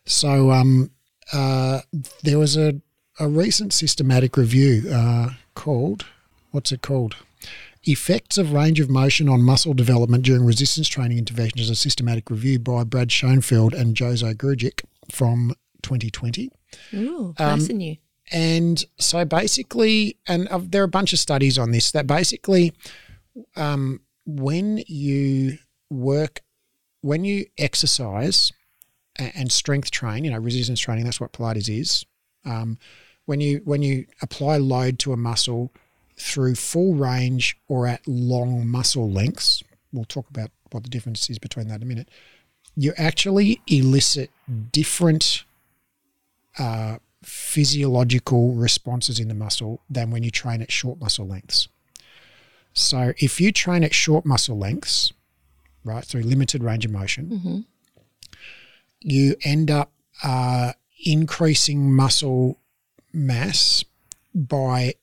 [0.05, 0.91] So um,
[1.33, 1.81] uh,
[2.23, 2.81] there was a,
[3.19, 6.05] a recent systematic review uh, called,
[6.51, 7.15] what's it called?
[7.83, 12.59] Effects of range of motion on muscle development during resistance training interventions, a systematic review
[12.59, 16.51] by Brad Schoenfeld and Jozo Grgic from 2020.
[16.95, 17.95] Ooh, Um, nice and new.
[18.31, 22.73] And so basically, and uh, there are a bunch of studies on this that basically,
[23.55, 25.57] um, when you
[25.89, 26.41] work,
[27.01, 28.51] when you exercise
[29.17, 32.05] and, strength train, you know, resistance training, that's what Pilates is.
[32.45, 32.77] Um,
[33.25, 35.71] when you when you apply load to a muscle
[36.17, 41.39] through full range or at long muscle lengths, we'll talk about what the difference is
[41.39, 42.09] between that in a minute.
[42.75, 44.31] You actually elicit
[44.71, 45.43] different
[46.57, 51.67] uh, physiological responses in the muscle than when you train at short muscle lengths.
[52.73, 55.11] So if you train at short muscle lengths,
[55.83, 57.29] right, through limited range of motion,
[59.01, 59.91] you end up
[60.23, 60.73] uh,
[61.05, 62.59] increasing muscle
[63.11, 63.83] mass
[64.33, 64.93] by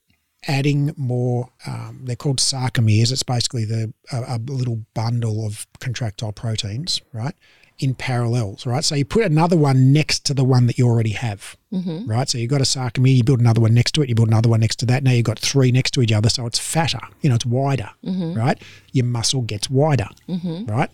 [0.48, 1.50] adding more.
[1.66, 3.10] Um, they're called sarcomeres.
[3.12, 7.34] It's basically the a, a little bundle of contractile proteins, right,
[7.78, 8.84] in parallels, right.
[8.84, 12.10] So you put another one next to the one that you already have, mm-hmm.
[12.10, 12.28] right.
[12.28, 14.48] So you've got a sarcomere, you build another one next to it, you build another
[14.48, 15.02] one next to that.
[15.02, 17.00] Now you've got three next to each other, so it's fatter.
[17.20, 18.34] You know, it's wider, mm-hmm.
[18.38, 18.60] right.
[18.92, 20.66] Your muscle gets wider, mm-hmm.
[20.66, 20.90] right.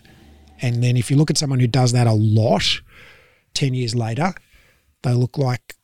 [0.61, 2.81] And then if you look at someone who does that a lot,
[3.55, 4.35] ten years later,
[5.03, 5.77] they look like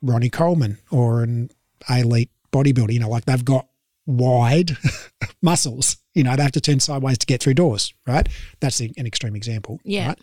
[0.00, 1.50] Ronnie Coleman or an
[1.88, 2.92] elite bodybuilder.
[2.92, 3.66] You know, like they've got
[4.06, 4.76] wide
[5.42, 5.98] muscles.
[6.14, 8.28] You know, they have to turn sideways to get through doors, right?
[8.60, 9.80] That's an extreme example.
[9.84, 10.08] Yeah.
[10.08, 10.18] Right?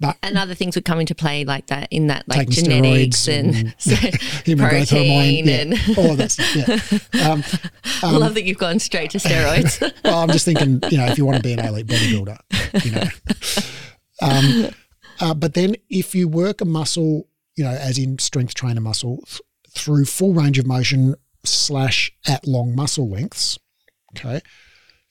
[0.00, 3.54] But And other things would come into play like that in that, like genetics and,
[3.54, 3.74] and
[4.44, 6.92] human growth hormone, yeah, and all of that stuff.
[7.12, 7.26] Yeah.
[7.26, 7.42] Um,
[8.02, 9.80] I love that you've gone straight to steroids.
[10.04, 12.90] well, I'm just thinking, you know, if you want to be an elite bodybuilder, you
[12.92, 13.02] know.
[14.20, 14.70] Um,
[15.20, 19.18] uh, but then if you work a muscle, you know, as in strength trainer muscle,
[19.26, 23.58] th- through full range of motion slash at long muscle lengths,
[24.16, 24.40] okay,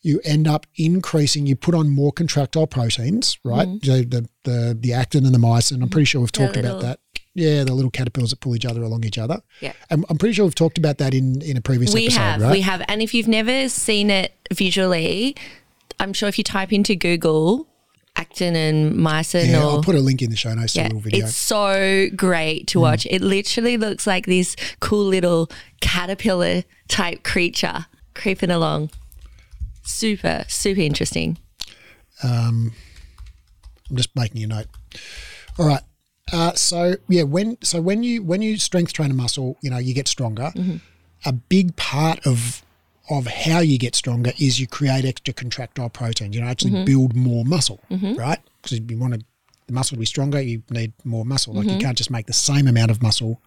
[0.05, 1.45] you end up increasing.
[1.47, 3.67] You put on more contractile proteins, right?
[3.83, 5.81] So the the the actin and the myosin.
[5.81, 6.31] I'm pretty sure we've.
[6.31, 6.99] Talked about that.
[7.33, 9.41] Yeah, the little caterpillars that pull each other along each other.
[9.59, 9.73] Yeah.
[9.91, 11.99] I'm, I'm pretty sure we've talked about that in in a previous episode.
[11.99, 12.51] we episode, have, right?
[12.51, 12.81] we have.
[12.87, 15.35] And if you've never seen it visually,
[15.99, 17.67] I'm sure if you type into Google
[18.17, 20.85] actin and myosin Yeah, or I'll put a link in the show notes yeah, a
[20.85, 21.25] little video.
[21.25, 22.67] it's so great Mm.
[22.67, 23.05] to watch.
[23.09, 25.49] It literally looks like this cool little
[25.81, 28.91] caterpillar type creature creeping along.
[29.85, 31.37] Super, super interesting.
[32.23, 32.73] Um,
[33.89, 34.67] I'm just making a note.
[35.57, 35.81] All right.
[36.33, 39.77] Uh, so yeah, when so when you when you strength train a muscle, you know
[39.77, 40.51] you get stronger.
[40.55, 40.77] Mm-hmm.
[41.25, 42.63] A big part of
[43.11, 46.33] of how you get stronger is you create extra contractile protein.
[46.33, 46.85] You know, actually Mm-hmm.
[46.85, 48.39] build more muscle, right?
[48.63, 49.19] Because you want to,
[49.67, 51.53] the muscle to be stronger, you need more muscle.
[51.53, 51.75] Like Mm-hmm.
[51.75, 53.39] you can't just make the same amount of muscle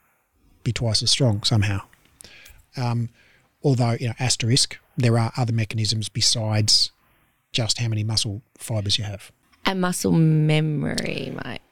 [0.62, 1.80] be twice as strong somehow.
[2.76, 3.08] Um,
[3.64, 6.90] although you know, asterisk, there are other mechanisms besides
[7.52, 9.30] just how many muscle fibers you have.
[9.64, 11.62] And muscle memory, Mike.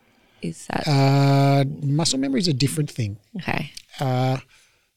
[0.42, 3.18] Is that Uh, muscle memory is a different thing.
[3.38, 3.72] okay?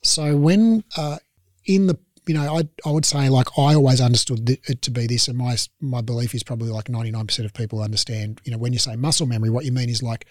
[0.01, 1.17] So when uh,
[1.65, 5.07] in the you know I I would say like I always understood it to be
[5.07, 8.39] this, and my my belief is probably like ninety nine percent of people understand.
[8.43, 10.25] You know when you say muscle memory, what you mean is like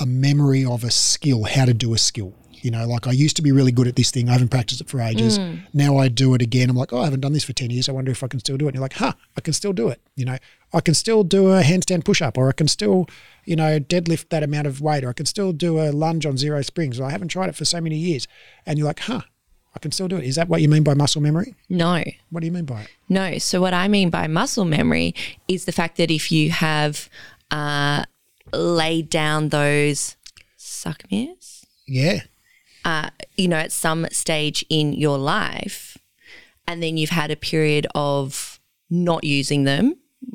[0.00, 2.34] a memory of a skill, how to do a skill.
[2.62, 4.28] You know, like I used to be really good at this thing.
[4.28, 5.38] I haven't practiced it for ages.
[5.72, 6.70] Now I do it again.
[6.70, 7.88] I'm like, oh, I haven't done this for 10 years.
[7.88, 8.68] I wonder if I can still do it.
[8.68, 10.00] And you're like, huh, I can still do it.
[10.16, 10.36] You know,
[10.72, 13.06] I can still do a handstand push up or I can still,
[13.44, 16.36] you know, deadlift that amount of weight or I can still do a lunge on
[16.36, 16.98] zero springs.
[17.00, 18.26] Or I haven't tried it for so many years.
[18.66, 19.22] And you're like, huh,
[19.74, 20.24] I can still do it.
[20.24, 21.54] Is that what you mean by muscle memory?
[21.68, 22.88] No, What do you mean by it?
[23.08, 23.38] no.
[23.38, 25.14] So what I mean by muscle memory
[25.46, 27.08] is the fact that if you have
[27.50, 28.04] uh,
[28.52, 30.16] laid down those
[30.58, 32.20] sarcomeres, Yeah.
[32.88, 35.98] Uh, you know, at some stage in your life,
[36.66, 39.84] and then you've had a period of not using them,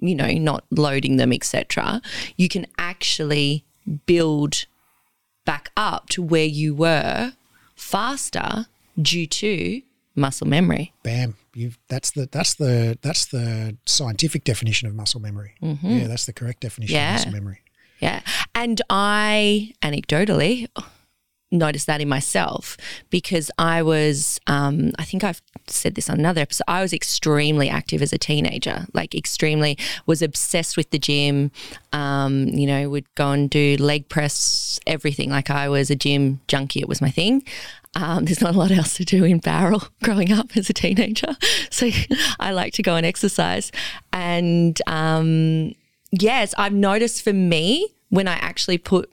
[0.02, 2.00] you know, not loading them, etc.,
[2.38, 3.66] you can actually
[4.06, 4.54] build
[5.46, 7.34] back up to where you were
[7.76, 8.68] faster
[9.02, 9.82] due to
[10.16, 10.94] muscle memory.
[11.04, 11.36] Bam.
[11.56, 15.54] You've that's the that's the that's the scientific definition of muscle memory.
[15.62, 15.90] Mm-hmm.
[15.90, 17.10] Yeah, that's the correct definition Yeah.
[17.16, 17.60] of muscle memory.
[18.00, 18.22] Yeah.
[18.54, 20.68] And I anecdotally
[21.54, 22.76] noticed that in myself
[23.10, 27.70] because I was, um, I think I've said this on another episode, I was extremely
[27.70, 31.52] active as a teenager, like extremely, was obsessed with the gym,
[31.94, 35.30] um, you know, would go and do leg press, everything.
[35.30, 37.44] Like I was a gym junkie, it was my thing.
[37.96, 41.36] Um, there's not a lot else to do in Bowral growing up as a teenager.
[41.70, 41.90] So
[42.40, 43.72] I like to go and exercise.
[44.12, 45.74] And um,
[46.12, 49.12] yes, I've noticed for me when I actually put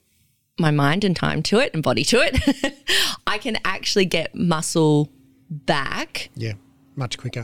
[0.60, 2.74] my mind and time to it and body to it,
[3.26, 5.08] I can actually get muscle
[5.50, 6.52] back Yeah.
[6.96, 7.42] Much quicker.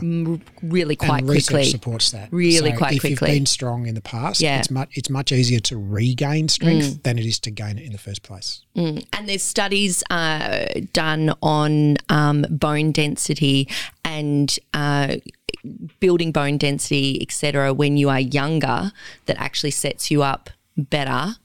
[0.61, 1.69] really quite and research quickly.
[1.71, 2.27] supports that.
[2.31, 3.13] Really So quite if quickly.
[3.13, 4.57] If you've been strong in the past, Yeah.
[4.57, 4.59] Mm.
[4.59, 7.91] it's much it's much easier to regain strength than it is to gain it in
[7.91, 8.61] the first place.
[8.75, 13.67] And there's studies uh, done on um, bone density
[14.03, 15.15] and uh,
[15.99, 17.73] building bone density, etc.
[17.73, 18.91] When you are younger,
[19.25, 21.37] that actually sets you up better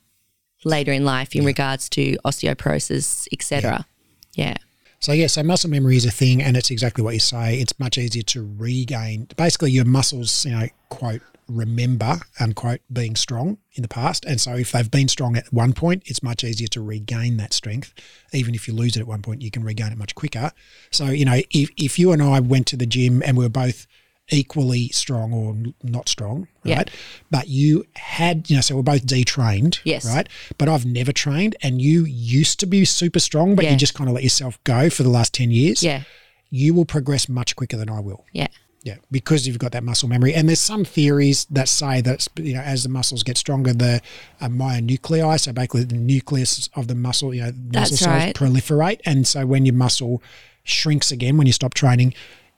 [0.64, 3.86] later in life in regards to osteoporosis, etc.
[4.34, 4.56] Yeah.
[5.00, 7.58] So yeah, so muscle memory is a thing, and it's exactly what you say.
[7.58, 9.26] It's much easier to regain.
[9.36, 14.54] Basically, your muscles, you know, quote remember unquote being strong in the past, and so
[14.54, 17.92] if they've been strong at one point, it's much easier to regain that strength.
[18.32, 20.52] Even if you lose it at one point, you can regain it much quicker.
[20.92, 23.50] So you know, if if you and I went to the gym and we were
[23.50, 23.88] both
[24.30, 26.76] equally strong or not strong, Yeah.
[26.78, 26.90] right?
[27.30, 30.04] But you had, you know, so we're both detrained, Yes.
[30.06, 30.28] right?
[30.58, 33.72] But I've never trained, and you used to be super strong, but Yeah.
[33.72, 36.02] you just kind of let yourself go for the last 10 years, Yeah.
[36.50, 38.24] you will progress much quicker than I will.
[38.32, 38.46] Yeah.
[38.84, 40.34] Yeah, because you've got that muscle memory.
[40.34, 44.00] And there's some theories that say that, you know, as the muscles get stronger, the
[44.40, 48.34] uh, myonuclei, so basically the nucleus of the muscle, you know, muscle That's cells right.
[48.34, 48.98] proliferate.
[49.04, 50.20] And so when your muscle
[50.64, 52.12] shrinks again, when you stop training,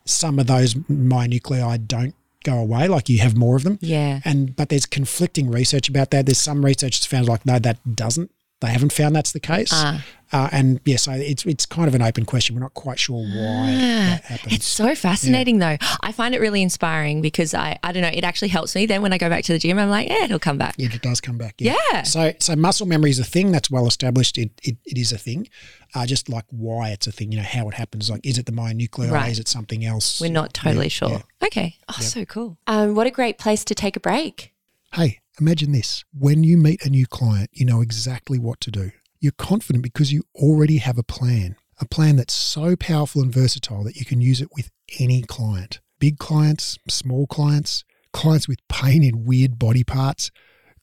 [0.04, 2.14] some of those myonuclei don't
[2.44, 3.78] go away, like you have more of them.
[3.80, 4.20] Yeah.
[4.24, 6.26] And but there's conflicting research about that.
[6.26, 8.30] There's some research that's found like no, that doesn't.
[8.60, 9.70] They haven't found that's the case.
[9.72, 10.02] Ah.
[10.32, 12.56] Uh, and yeah, so it's it's kind of an open question.
[12.56, 14.52] We're not quite sure why that happens.
[14.52, 15.76] It's so fascinating though.
[16.00, 18.86] I find it really inspiring because I, I don't know, it actually helps me.
[18.86, 20.74] Then when I go back to the gym, I'm like, yeah, it'll come back.
[20.76, 21.54] Yeah, it does come back.
[21.58, 21.76] Yeah.
[21.92, 22.02] Yeah.
[22.02, 24.38] So so muscle memory is a thing that's well established.
[24.38, 25.48] It it, it is a thing.
[25.94, 28.10] Uh, just like why it's a thing, you know, how it happens.
[28.10, 29.10] Like, is it the myonuclei?
[29.10, 29.30] Right.
[29.30, 30.20] Is it something else?
[30.20, 31.10] We're not totally Yeah, sure.
[31.10, 31.22] yeah.
[31.46, 31.76] Okay.
[31.88, 32.58] Oh, so cool.
[32.66, 34.52] Um, what a great place to take a break.
[34.92, 36.04] Hey, imagine this.
[36.12, 38.92] When you meet a new client, you know exactly what to do.
[39.20, 43.84] You're confident because you already have a plan, a plan that's so powerful and versatile
[43.84, 45.80] that you can use it with any client.
[45.98, 50.30] Big clients, small clients, clients with pain in weird body parts,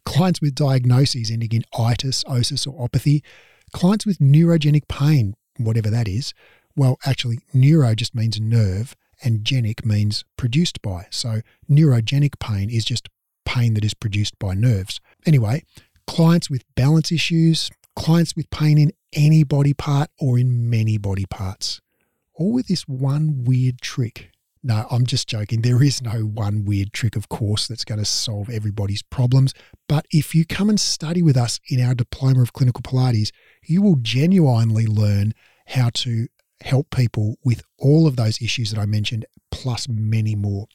[0.05, 3.21] clients with diagnoses ending in itis, osis, or opathy,
[3.73, 6.33] clients with neurogenic pain, whatever that is.
[6.75, 11.07] Well, actually, neuro just means nerve and genic means produced by.
[11.11, 13.07] So, neurogenic pain is just
[13.51, 15.01] pain that is produced by nerves.
[15.25, 15.63] Anyway,
[16.07, 21.25] clients with balance issues, clients with pain in any body part or in many body
[21.29, 21.81] parts,
[22.33, 24.31] all with this one weird trick.
[24.63, 25.61] No, I'm just joking.
[25.61, 29.53] There is no one weird trick, of course, that's going to solve everybody's problems.
[29.89, 33.31] But if you come and study with us in our Diploma of Clinical Pilates,
[33.63, 35.33] you will genuinely learn
[35.65, 36.27] how to
[36.61, 40.67] help people with all of those issues that I mentioned, plus many more.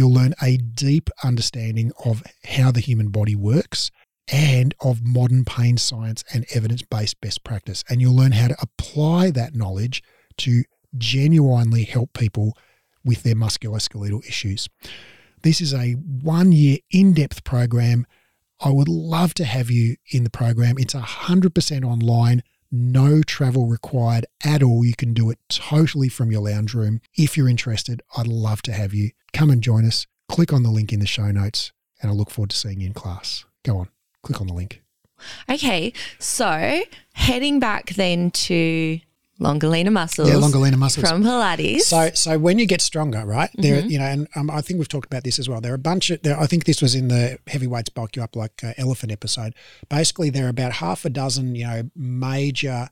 [0.00, 3.90] You'll learn a deep understanding of how the human body works
[4.32, 7.84] and of modern pain science and evidence based best practice.
[7.86, 10.02] And you'll learn how to apply that knowledge
[10.38, 10.62] to
[10.96, 12.56] genuinely help people
[13.04, 14.70] with their musculoskeletal issues.
[15.42, 18.06] This is a one year in depth program.
[18.58, 20.78] I would love to have you in the program.
[20.78, 24.84] It's 100% online, no travel required at all.
[24.84, 27.00] You can do it totally from your lounge room.
[27.16, 29.10] If you're interested, I'd love to have you.
[29.32, 30.06] Come and join us.
[30.28, 32.86] Click on the link in the show notes, and I look forward to seeing you
[32.86, 33.44] in class.
[33.64, 33.88] Go on,
[34.22, 34.82] click on the link.
[35.48, 36.82] Okay, so
[37.14, 39.00] heading back then to
[39.40, 40.28] longer leaner muscles.
[40.28, 41.80] Yeah, longer leaner muscles from Pilates.
[41.80, 43.50] So, so when you get stronger, right?
[43.54, 45.60] There, you know, and um, I think we've talked about this as well.
[45.60, 46.22] There are a bunch of.
[46.22, 49.54] There, I think this was in the heavyweights bulk you up like uh, elephant episode.
[49.88, 52.90] Basically, there are about half a dozen, you know, major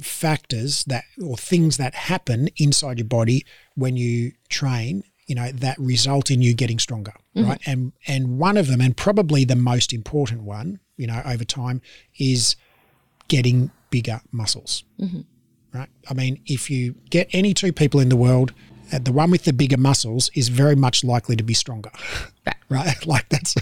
[0.00, 5.76] factors that or things that happen inside your body when you train you know that
[5.80, 9.92] result in you getting stronger right and and one of them and probably the most
[9.92, 11.82] important one you know over time
[12.18, 12.54] is
[13.26, 14.84] getting bigger muscles
[15.72, 15.88] right?
[16.08, 18.52] I mean, if you get any two people in the world,
[18.92, 21.90] uh, the one with the bigger muscles is very much likely to be stronger,
[22.68, 22.94] Right.
[23.06, 23.54] Like that's,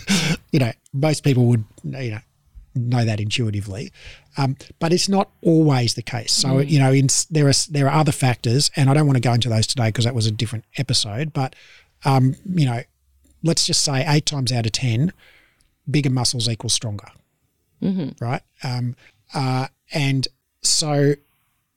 [0.52, 2.18] you know, most people would, you know,
[2.74, 3.92] know that intuitively,
[4.36, 6.32] um, but it's not always the case.
[6.32, 9.20] So you know, in, there are there are other factors, and I don't want to
[9.20, 11.32] go into those today because that was a different episode.
[11.32, 11.56] But
[12.04, 12.82] um, you know,
[13.42, 15.12] let's just say eight times out of ten,
[15.90, 17.08] bigger muscles equals stronger,
[18.20, 18.42] right?
[18.62, 18.94] Um,
[19.34, 20.28] uh, and
[20.62, 21.14] so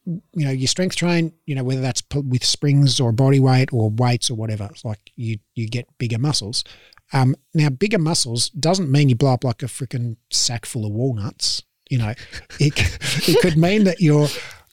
[0.05, 3.71] you know, you strength train, you know, whether that's p- with springs or body weight
[3.71, 6.63] or weights or whatever, it's like you you get bigger muscles.
[7.13, 10.91] Um, now, bigger muscles doesn't mean you blow up like a freaking sack full of
[10.91, 11.61] walnuts.
[11.89, 12.13] You know,
[12.59, 12.73] it
[13.29, 14.27] it could mean that your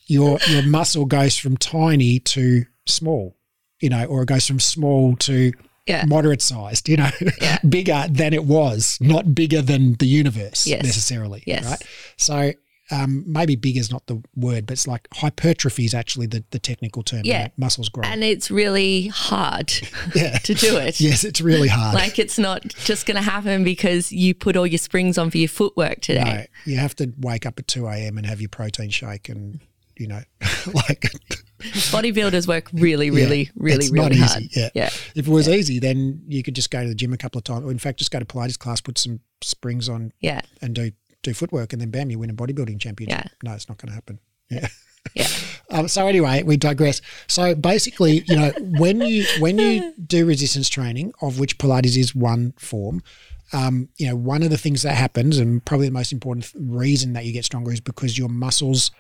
[0.07, 3.37] your your muscle goes from tiny to small.
[3.81, 5.53] You know, or it goes from small to
[5.87, 6.05] Yeah.
[6.07, 6.89] moderate sized.
[6.89, 7.11] You know,
[7.69, 10.83] bigger than it was, not bigger than the universe Yes.
[10.85, 11.43] necessarily.
[11.47, 11.65] Yes.
[11.67, 11.83] Right.
[12.17, 12.53] So
[12.91, 16.59] um, maybe big is not the word, but it's like hypertrophy is actually the, the
[16.59, 17.23] technical term.
[17.25, 17.45] you Yeah.
[17.45, 18.05] know, muscles grow.
[18.05, 19.73] and it's really hard
[20.15, 20.39] yeah.
[20.39, 20.99] to do it.
[21.01, 21.95] yes, it's really hard.
[21.95, 25.39] Like it's not just going to happen because you put all your springs on for
[25.39, 26.49] your footwork today.
[26.67, 28.17] no, you have to wake up at 2 a.m.
[28.19, 29.61] and have your protein shake and,
[29.97, 30.23] you know,
[30.73, 31.11] like
[31.61, 34.43] Bodybuilders work really, really, Yeah, really, it's really not hard.
[34.45, 34.51] easy.
[34.61, 34.69] Yeah.
[34.75, 34.91] yeah.
[35.15, 37.45] if it was easy, then you could just go to the gym a couple of
[37.45, 37.65] times.
[37.65, 40.41] Or in fact, just go to Pilates class, put some springs on Yeah.
[40.63, 43.25] and do, do footwork, and then bam, you win a bodybuilding championship.
[43.25, 43.31] Yeah.
[43.43, 44.19] No, it's not going to happen.
[44.51, 44.69] Yeah.
[45.15, 45.29] Yeah.
[45.71, 47.03] Um, so anyway, we digress.
[47.27, 52.15] So basically, you know, when you when you do resistance training, of which Pilates is
[52.15, 53.03] one form,
[53.53, 56.65] um, you know, one of the things that happens, and probably the most important th-
[56.67, 58.91] reason that you get stronger is because your muscles,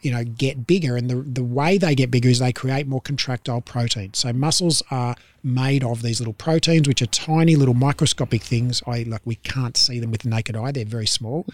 [0.00, 3.00] you know, get bigger, and the the way they get bigger is they create more
[3.00, 4.14] contractile protein.
[4.14, 8.82] So muscles are made of these little proteins, which are tiny little microscopic things.
[8.86, 11.46] I like we can't see them with the naked eye; they're very small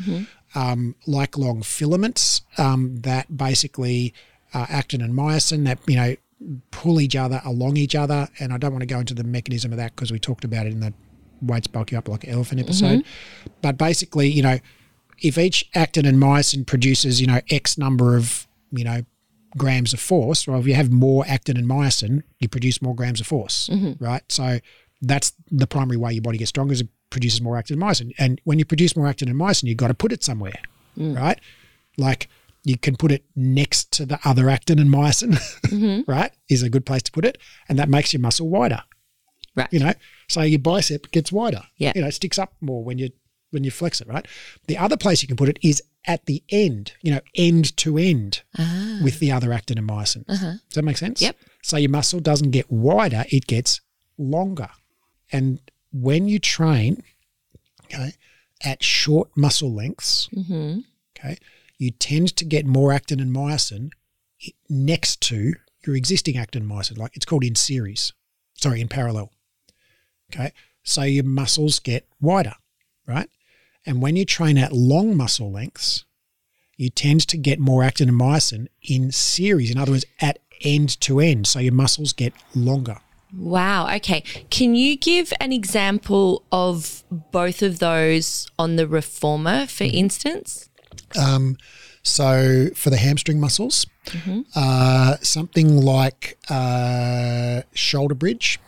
[0.55, 4.15] um, like long filaments um, that basically
[4.55, 6.17] uh, actin and myosin that you know
[6.71, 8.29] pull each other along each other.
[8.39, 10.67] And I don't want to go into the mechanism of that because we talked about
[10.67, 10.93] it in the
[11.43, 13.05] weights bulk you up like elephant episode.
[13.63, 14.59] But basically, you know,
[15.19, 19.03] if each actin and myosin produces you know X number of you know
[19.57, 23.21] grams of force, well, if you have more actin and myosin, you produce more grams
[23.21, 24.03] of force, mm-hmm.
[24.05, 24.23] right?
[24.29, 24.61] So
[25.03, 28.13] that's the primary way your body gets stronger is it produces more actin and myosin.
[28.19, 30.59] And when you produce more actin and myosin, you've got to put it somewhere,
[30.99, 31.17] mm.
[31.17, 31.41] right?
[31.97, 32.29] Like
[32.65, 35.33] you can put it next to the other actin and myosin,
[35.67, 36.11] mm-hmm.
[36.11, 36.33] right?
[36.49, 37.39] Is a good place to put it.
[37.69, 38.83] And that makes your muscle wider,
[39.55, 39.69] Right.
[39.71, 39.95] you know?
[40.29, 41.93] So your bicep gets wider, Yeah.
[41.95, 43.11] you know, it sticks up more when you
[43.57, 44.27] when you flex it, right?
[44.69, 47.97] The other place you can put it is at the end, you know, end to
[47.99, 49.01] end Ah.
[49.03, 50.25] with the other actin and myosin.
[50.29, 50.53] Uh-huh.
[50.69, 51.21] Does that make sense?
[51.21, 51.37] Yep.
[51.63, 53.81] So your muscle doesn't get wider, it gets
[54.19, 54.69] longer.
[55.33, 55.59] And
[55.93, 57.03] when you train,
[57.87, 58.13] okay,
[58.63, 60.81] at short muscle lengths, Mm-hmm.
[61.19, 61.39] okay,
[61.79, 63.91] you tend to get more actin and myosin
[64.69, 65.55] next to
[65.87, 66.99] your existing actin and myosin.
[66.99, 68.13] Like it's called in series,
[68.55, 69.33] sorry, in parallel.
[70.33, 70.53] Okay.
[70.85, 72.55] So your muscles get wider,
[73.09, 73.29] right?
[73.87, 76.05] And when you train at long muscle lengths,
[76.77, 79.71] you tend to get more actin and myosin in series.
[79.71, 81.47] In other words, at end to end.
[81.47, 82.99] So your muscles get longer.
[83.35, 83.95] Wow.
[83.97, 84.23] Okay.
[84.51, 90.69] Can you give an example of both of those on the reformer, for instance?
[91.19, 91.57] Um,
[92.03, 93.85] So for the hamstring muscles,
[94.55, 98.61] uh, something like uh, shoulder bridge,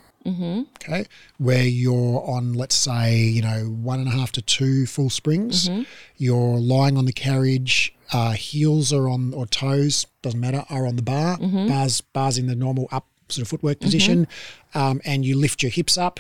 [0.83, 1.05] okay,
[1.39, 5.69] where you're on, let's say, you know, one and a half to two full springs.
[6.17, 10.97] You're lying on the carriage, uh, heels are on or toes doesn't matter are on
[10.97, 14.27] the bar, bars bars in the normal up sort of footwork position,
[14.75, 16.19] um, and you lift your hips up,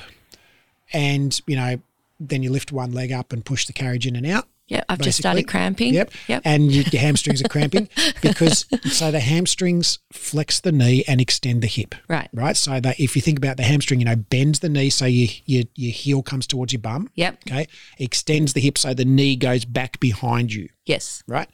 [0.92, 1.80] and you know,
[2.20, 4.46] then you lift one leg up and push the carriage in and out.
[4.68, 5.94] Yeah, I've just started cramping.
[5.94, 6.10] Yep.
[6.28, 6.42] Yep.
[6.44, 7.88] And you, your hamstrings are cramping
[8.20, 11.94] because so the hamstrings flex the knee and extend the hip.
[12.06, 12.28] Right.
[12.34, 12.56] Right.
[12.56, 15.28] So that if you think about the hamstring, you know, bends the knee so your
[15.46, 17.08] your, your heel comes towards your bum.
[17.14, 17.38] Yep.
[17.48, 17.66] Okay.
[17.98, 20.68] Extends the hip so the knee goes back behind you.
[20.84, 21.22] Yes.
[21.26, 21.48] Right.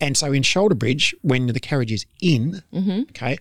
[0.00, 3.00] And so in shoulder bridge, when the carriage is in, Mm-hmm.
[3.10, 3.38] okay,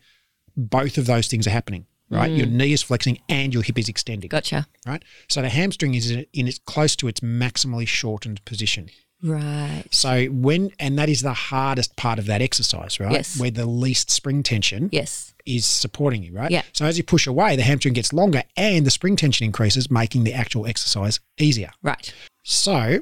[0.58, 1.86] both of those things are happening.
[2.12, 2.32] Right.
[2.32, 4.30] Your knee is flexing and your hip is extending.
[4.30, 4.32] Mm.
[4.32, 4.68] Gotcha.
[4.88, 5.04] Right.
[5.28, 8.90] So the hamstring is in its close to its maximally shortened position.
[9.22, 9.84] Right.
[9.92, 13.12] So when and that is the hardest part of that exercise, right?
[13.12, 13.40] Yes.
[13.40, 15.34] Where the least spring tension Yes.
[15.46, 16.50] is supporting you, right?
[16.50, 16.62] Yeah.
[16.74, 20.24] So as you push away, the hamstring gets longer and the spring tension increases, making
[20.24, 21.72] the actual exercise easier.
[21.84, 22.14] Right.
[22.44, 23.00] So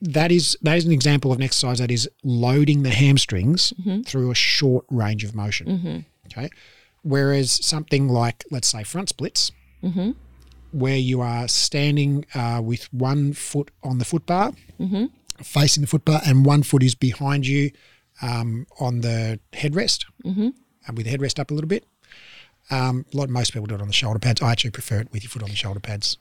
[0.00, 4.02] that is that is an example of an exercise that is loading the hamstrings mm-hmm.
[4.02, 5.66] through a short range of motion.
[5.66, 5.98] Mm-hmm.
[6.26, 6.50] Okay.
[7.02, 9.52] Whereas something like, let's say, front splits,
[9.82, 10.12] mm-hmm.
[10.72, 14.52] where you are standing uh, with one foot on the foot bar,
[15.42, 17.70] facing the foot bar, and one foot is behind you
[18.22, 20.50] um, on the headrest, mm-hmm.
[20.86, 21.84] and with the headrest up a little bit.
[22.70, 24.40] Um, a lot most people do it on the shoulder pads.
[24.40, 26.16] I actually prefer it with your foot on the shoulder pads.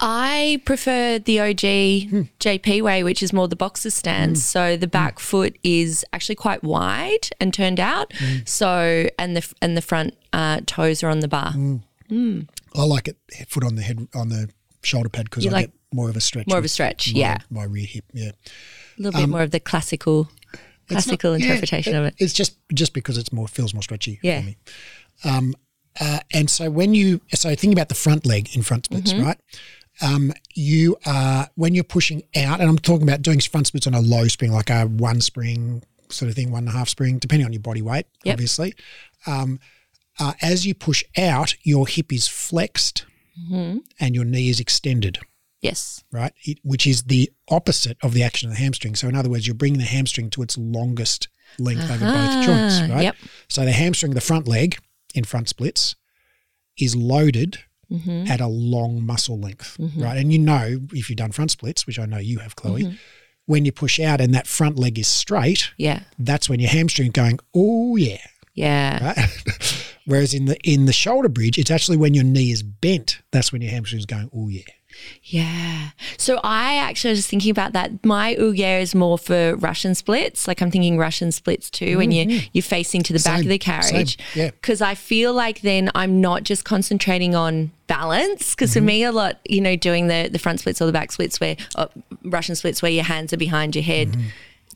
[0.00, 2.22] I prefer the OG Hmm.
[2.40, 4.42] JP way, which is more the boxer stance.
[4.42, 8.12] So the back foot is actually quite wide and turned out.
[8.16, 8.38] Hmm.
[8.44, 11.52] So and the and the front uh, toes are on the bar.
[11.52, 12.40] Hmm.
[12.74, 13.16] I like it
[13.48, 14.50] foot on the head on the
[14.82, 16.46] shoulder pad because I like get more of a stretch.
[16.48, 17.38] more of a stretch, my- yeah.
[17.50, 18.04] my rear hip.
[18.12, 18.32] Yeah,
[18.98, 20.28] A little bit more of the classical
[20.90, 22.14] Um, It's not- classical yeah, interpretation of it.
[22.18, 24.40] It's just just because it's more feels more stretchy Yeah.
[24.40, 24.56] for me.
[25.24, 25.54] Um,
[25.98, 29.24] uh, and so when you so think about the front leg in front splits, Mm-hmm.
[29.24, 29.38] right?
[30.02, 33.94] Um, you are when you're pushing out, and I'm talking about doing front splits on
[33.94, 37.18] a low spring, like a one spring sort of thing, one and a half spring,
[37.18, 38.32] depending on your body weight, Yep.
[38.34, 38.74] obviously.
[39.26, 39.60] Um,
[40.18, 43.06] uh, as you push out, your hip is flexed
[43.40, 43.78] Mm-hmm.
[43.98, 45.18] and your knee is extended
[45.64, 46.04] Yes.
[46.12, 46.32] right?
[46.44, 48.94] It, which is the opposite of the action of the hamstring.
[48.94, 52.80] So, in other words, you're bringing the hamstring to its longest length over both joints,
[52.92, 53.02] right?
[53.04, 53.16] yep.
[53.48, 54.78] So, the hamstring, the front leg
[55.14, 55.96] in front splits,
[56.78, 57.58] is loaded
[57.92, 58.26] Mm-hmm.
[58.28, 60.16] at a long muscle length, right?
[60.16, 62.94] And you know, if you've done front splits, which I know you have, Chloe, Mm-hmm.
[63.44, 66.00] when you push out and that front leg is straight, Yeah.
[66.18, 68.16] that's when your hamstring going, oh yeah,
[68.54, 69.04] Yeah.
[69.14, 69.94] right?
[70.06, 73.52] Whereas in the in the shoulder bridge, it's actually when your knee is bent, that's
[73.52, 74.62] when your hamstring's going, oh yeah.
[75.24, 75.90] Yeah.
[76.18, 78.04] So I actually was thinking about that.
[78.04, 80.46] My Uge is more for Russian splits.
[80.46, 83.58] Like I'm thinking Russian splits too when you you're facing to the back of the
[83.58, 84.18] carriage.
[84.32, 84.50] same, yeah.
[84.50, 88.54] Because I feel like then I'm not just concentrating on balance.
[88.54, 88.78] Because Mm-hmm.
[88.80, 91.40] for me, a lot, you know, doing the the front splits or the back splits
[91.40, 91.86] where uh,
[92.24, 94.16] Russian splits where your hands are behind your head.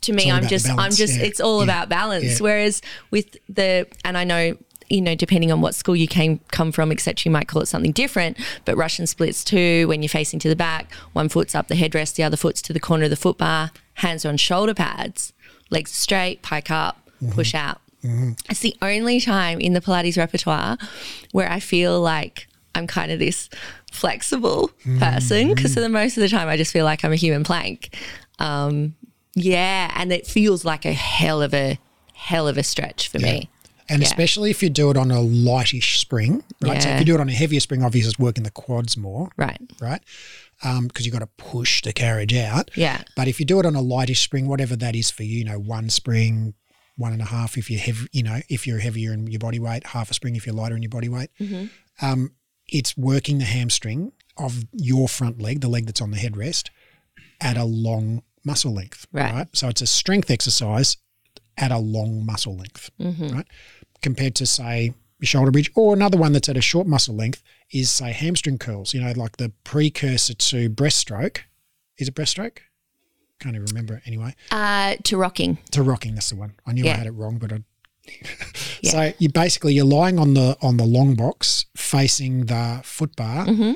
[0.03, 0.31] To me, Mm-hmm.
[0.31, 2.25] all I'm just, I'm balance, just, it's all yeah, about balance.
[2.25, 2.45] yeah.
[2.45, 4.57] Whereas with the, and I know
[4.91, 7.67] you know, depending on what school you came come from, etc., you might call it
[7.67, 8.39] something different.
[8.65, 12.15] But Russian splits too, when you're facing to the back, one foot's up the headrest,
[12.15, 15.33] the other foot's to the corner of the foot bar, hands are on shoulder pads,
[15.71, 17.33] legs straight, pike up, mm-hmm.
[17.33, 17.81] push out.
[18.03, 18.33] Mm-hmm.
[18.49, 20.79] It's the only time in the Pilates repertoire
[21.33, 23.51] where I feel like I'm kind of this
[23.91, 24.99] flexible mm-hmm.
[24.99, 27.45] person because for the most of the time I just feel like I'm a human
[27.45, 27.97] plank.
[28.39, 28.95] Um,
[29.35, 31.79] yeah, and it feels like a hell of a
[32.15, 33.49] hell of a stretch for me.
[33.89, 34.07] And Yeah.
[34.09, 36.83] especially if you do it on a lightish spring, right?
[36.83, 39.31] So if you do it on a heavier spring, obviously it's working the quads more,
[39.37, 39.59] Right.
[39.81, 40.03] right?
[40.63, 42.71] Because you've got to push the carriage out.
[42.75, 43.03] Yeah.
[43.17, 45.45] But if you do it on a lightish spring, whatever that is for you, you
[45.45, 46.55] know, one spring,
[46.97, 49.59] one and a half if you're heavy, you know, if you're heavier in your body
[49.61, 51.31] weight, half a spring if you're lighter in your body weight.
[51.41, 51.67] Mm-hmm.
[52.05, 52.33] Um,
[52.67, 56.69] it's working the hamstring of your front leg, the leg that's on the headrest,
[57.41, 59.07] at a long muscle length.
[59.13, 59.47] Right.
[59.55, 60.97] So it's a strength exercise
[61.57, 62.91] at a long muscle length.
[63.01, 63.29] Mm-hmm.
[63.29, 63.47] Right.
[64.03, 67.43] Compared to say your shoulder bridge, or another one that's at a short muscle length
[67.73, 68.95] is say hamstring curls.
[68.95, 71.39] You know, like the precursor to breaststroke.
[71.99, 72.59] Is it breaststroke?
[73.41, 74.35] Can't even remember it anyway.
[74.51, 75.59] Uh, to rocking.
[75.73, 76.55] To rocking, that's the one.
[76.67, 77.63] I knew I had it wrong, but I.
[78.81, 78.91] Yeah.
[78.93, 83.45] So you basically you're lying on the on the long box facing the foot bar.
[83.45, 83.73] Mm-hmm.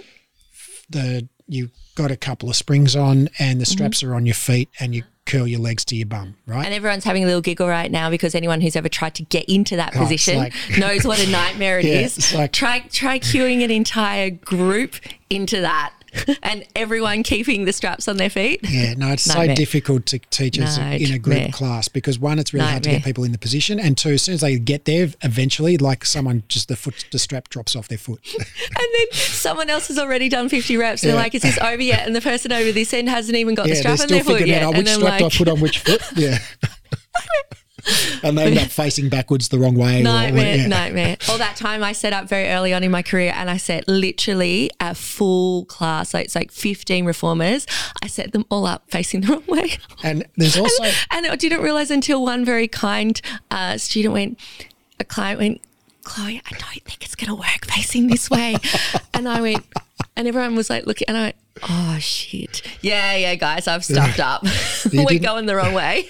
[0.91, 4.13] The you've got a couple of springs on and the straps Mm-hmm.
[4.13, 5.03] are on your feet and you
[5.33, 6.65] curl your legs to your bum, right?
[6.65, 9.49] And everyone's having a little giggle right now because anyone who's ever tried to get
[9.49, 12.35] into that Oh, position like- knows what a nightmare it Yeah, is.
[12.35, 14.97] like- try try cueing an entire group
[15.31, 15.93] into that,
[16.43, 18.61] and everyone keeping the straps on their feet.
[18.69, 21.19] Yeah, no, it's so difficult to teach us in a Nightmare.
[21.19, 24.11] group class because one, it's really hard to get people in the position, and two,
[24.11, 27.75] as soon as they get there, eventually, like someone just the foot, the strap drops
[27.77, 28.21] off their foot.
[28.75, 31.03] And then someone else has already done 50 reps.
[31.03, 32.07] They're like, is this over yet?
[32.07, 34.63] And the person over this end hasn't even got the strap on their foot yet.
[34.63, 36.03] out oh, which strap do I put on which foot.
[36.17, 36.39] Yeah.
[38.23, 40.01] and they end up facing backwards the wrong way.
[40.01, 40.67] or- Nightmare, yeah.
[40.67, 41.17] nightmare.
[41.29, 43.89] All that time I set up very early on in my career and I set
[43.89, 47.67] literally a full class, like it's like 15 reformers.
[48.03, 49.79] I set them all up facing the wrong way.
[50.03, 53.21] And there's also And I didn't realize until one very kind
[53.51, 54.39] uh, student went,
[55.01, 55.61] a client went,
[56.05, 58.57] Chloe, I don't think it's going to work facing this way.
[59.15, 59.65] and I went,
[60.17, 61.37] and everyone was like, looking, and I went,
[61.69, 62.63] oh shit.
[62.81, 64.45] Yeah, yeah, guys, I've stuffed up.
[64.93, 66.09] We're going the wrong way.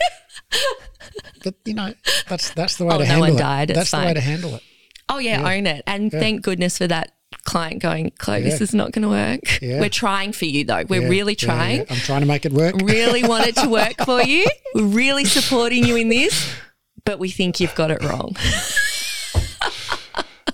[1.44, 1.92] But you know
[2.28, 3.38] that's that's the way Oh, to no handle one it.
[3.38, 4.62] died, it's That's the way to handle it.
[5.08, 5.82] Oh yeah, own it.
[5.86, 7.12] And thank goodness for that
[7.44, 9.60] client going, Chloe, this is not going to work.
[9.60, 9.80] Yeah.
[9.80, 10.84] We're trying for you though.
[10.88, 11.78] We're Yeah, really trying.
[11.80, 11.84] yeah.
[11.90, 12.76] I'm trying to make it work.
[12.82, 14.46] Really want it to work for you.
[14.74, 16.54] We're really supporting you in this,
[17.04, 18.36] but we think you've got it wrong.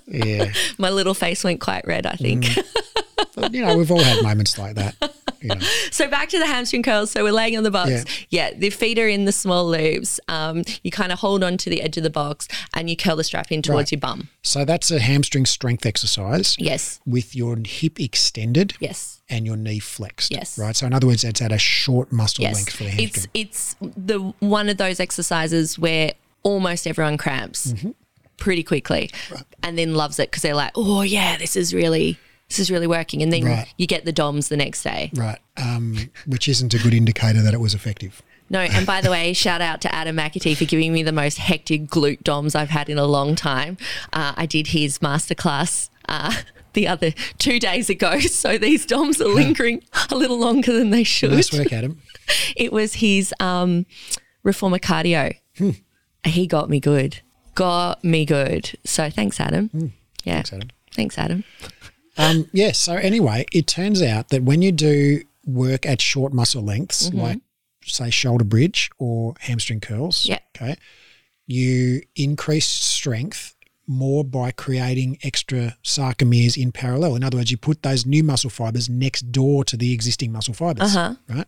[0.06, 0.52] Yeah.
[0.78, 2.44] My little face went quite red, I think.
[2.44, 2.64] Mm.
[3.34, 4.94] But, you know, we've all had moments like that.
[5.40, 5.60] You know.
[5.90, 7.10] So back to the hamstring curls.
[7.10, 7.90] So we're laying on the box.
[7.90, 8.04] Yeah.
[8.30, 10.20] Yeah, the feet are in the small loops.
[10.28, 13.16] Um, you kind of hold on to the edge of the box and you curl
[13.16, 13.92] the strap in towards Right.
[13.92, 14.28] your bum.
[14.42, 17.00] So that's a hamstring strength exercise Yes.
[17.06, 19.20] with your hip extended Yes.
[19.28, 20.32] and your knee flexed.
[20.32, 20.58] Yes.
[20.58, 20.74] Right.
[20.76, 22.54] So in other words, it's at a short muscle Yes.
[22.56, 23.26] length for the hamstring.
[23.34, 26.12] It's it's the one of those exercises where
[26.42, 27.90] almost everyone cramps Mm-hmm.
[28.38, 29.10] pretty quickly
[29.62, 32.16] and then loves it because they're like, oh yeah, this is really
[32.48, 33.22] this is really working.
[33.22, 33.66] And then Right.
[33.76, 35.10] you get the DOMs the next day.
[35.14, 35.38] right.
[35.56, 38.22] Um, which isn't a good indicator that it was effective.
[38.50, 41.36] No, and by the way, shout out to Adam McAtee for giving me the most
[41.38, 43.76] hectic glute DOMs I've had in a long time.
[44.12, 46.32] Uh, I did his masterclass uh,
[46.72, 51.04] the other two days ago, so these DOMs are lingering a little longer than they
[51.04, 51.32] should.
[51.32, 52.00] Nice work, Adam.
[52.56, 53.84] It was his um,
[54.42, 55.34] reformer cardio.
[55.58, 55.70] Hmm.
[56.24, 57.20] He got me good.
[57.54, 58.78] Got me good.
[58.84, 59.70] So thanks, Adam.
[60.24, 60.36] Yeah.
[60.36, 60.42] Hmm.
[60.42, 60.68] Thanks, Adam.
[60.92, 61.44] Thanks, Adam.
[62.18, 62.72] Um, yeah.
[62.72, 67.18] So anyway, it turns out that when you do work at short muscle lengths, Mm-hmm.
[67.20, 67.38] like
[67.84, 70.40] say shoulder bridge or hamstring curls, Yeah.
[70.56, 70.76] okay,
[71.46, 73.54] you increase strength
[73.86, 77.14] more by creating extra sarcomeres in parallel.
[77.16, 80.52] In other words, you put those new muscle fibers next door to the existing muscle
[80.52, 81.14] fibers, Uh-huh.
[81.28, 81.46] right?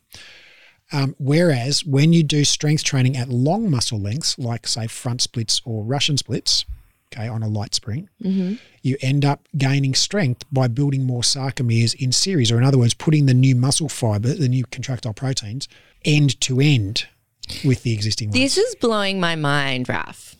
[0.92, 5.60] Um, whereas when you do strength training at long muscle lengths, like say front splits
[5.66, 6.64] or Russian splits,
[7.12, 8.54] okay, on a light spring, mm-hmm.
[8.82, 12.94] you end up gaining strength by building more sarcomeres in series, or in other words,
[12.94, 15.68] putting the new muscle fiber, the new contractile proteins,
[16.04, 17.06] end to end
[17.64, 18.40] with the existing ones.
[18.40, 20.36] This is blowing my mind, Raf.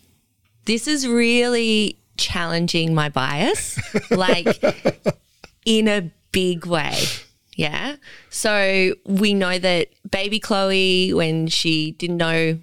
[0.67, 3.79] This is really challenging my bias,
[4.11, 4.63] like
[5.65, 6.97] in a big way.
[7.57, 7.97] Yeah.
[8.31, 12.59] So we know that baby Chloe, when she didn't know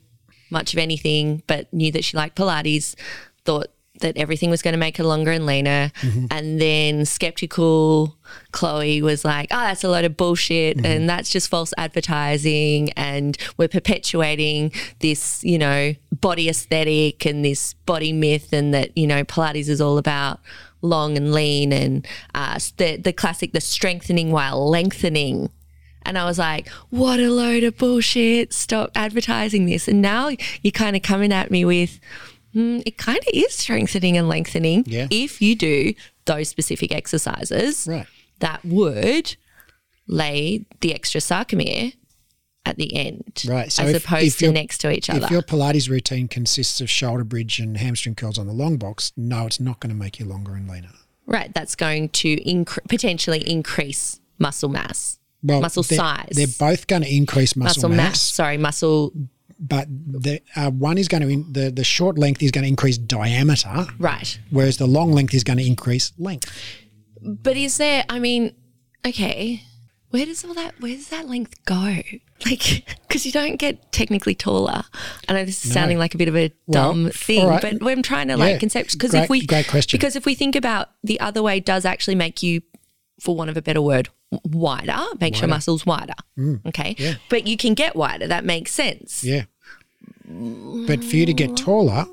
[0.50, 2.96] much of anything, but knew that she liked Pilates,
[3.44, 3.68] thought
[4.00, 5.92] that everything was going to make her longer and leaner.
[6.32, 8.16] And then skeptical
[8.52, 10.84] Chloe was like, oh, that's a load of bullshit.
[10.86, 12.92] And that's just false advertising.
[12.92, 18.54] And we're perpetuating this, you know, body aesthetic and this body myth.
[18.54, 20.40] And that, you know, Pilates is all about
[20.82, 25.50] long and lean and uh, the, the classic, the strengthening while lengthening.
[26.04, 28.54] And I was like, what a load of bullshit.
[28.54, 29.90] Stop advertising this.
[29.90, 30.30] And now
[30.62, 32.00] you're kind of coming at me with,
[32.58, 35.08] mm, it kind of is strengthening and lengthening Yeah.
[35.12, 35.94] if you do
[36.26, 38.08] those specific exercises Right.
[38.40, 39.36] that would
[40.08, 41.94] lay the extra sarcomere
[42.66, 45.24] at the end, Right, so as if- opposed if to next to each other.
[45.26, 49.14] If your Pilates routine consists of shoulder bridge and hamstring curls on the long box,
[49.16, 50.90] no, it's not going to make you longer and leaner.
[51.26, 56.88] Right, that's going to incre- potentially increase muscle mass, Well, muscle they're, size, They're both
[56.88, 57.98] going to increase muscle, muscle mass.
[57.98, 59.14] mass, Sorry, muscle.
[59.60, 62.68] But the uh, one is going to in, the the short length is going to
[62.70, 66.52] increase diameter, Right, whereas the long length is going to increase length.
[67.22, 68.06] but is there?
[68.10, 68.54] I mean,
[69.06, 69.64] okay,
[70.12, 70.80] where does all that?
[70.80, 71.98] Where does that length go?
[72.46, 74.84] Like, because you don't get technically taller.
[75.28, 77.62] I know this is sounding like a bit of a Well, dumb thing, all right.
[77.64, 79.98] but we're trying to Yeah, like concept because if we great question.
[79.98, 82.62] because if we think about the other way, does actually make you,
[83.20, 84.10] for want of a better word,
[84.44, 86.14] wider, makes your muscles wider.
[86.68, 88.28] Okay, but you can get wider.
[88.28, 89.24] That makes sense.
[89.24, 89.44] Yeah.
[90.30, 92.06] But for you to get taller,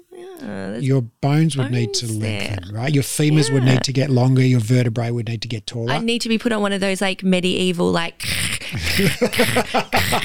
[0.78, 2.40] your bones would need to bones there.
[2.50, 2.94] lengthen, right?
[2.94, 4.42] Your femurs would need to get longer.
[4.42, 5.92] Your vertebrae would need to get taller.
[5.92, 8.22] I need to be put on one of those like medieval like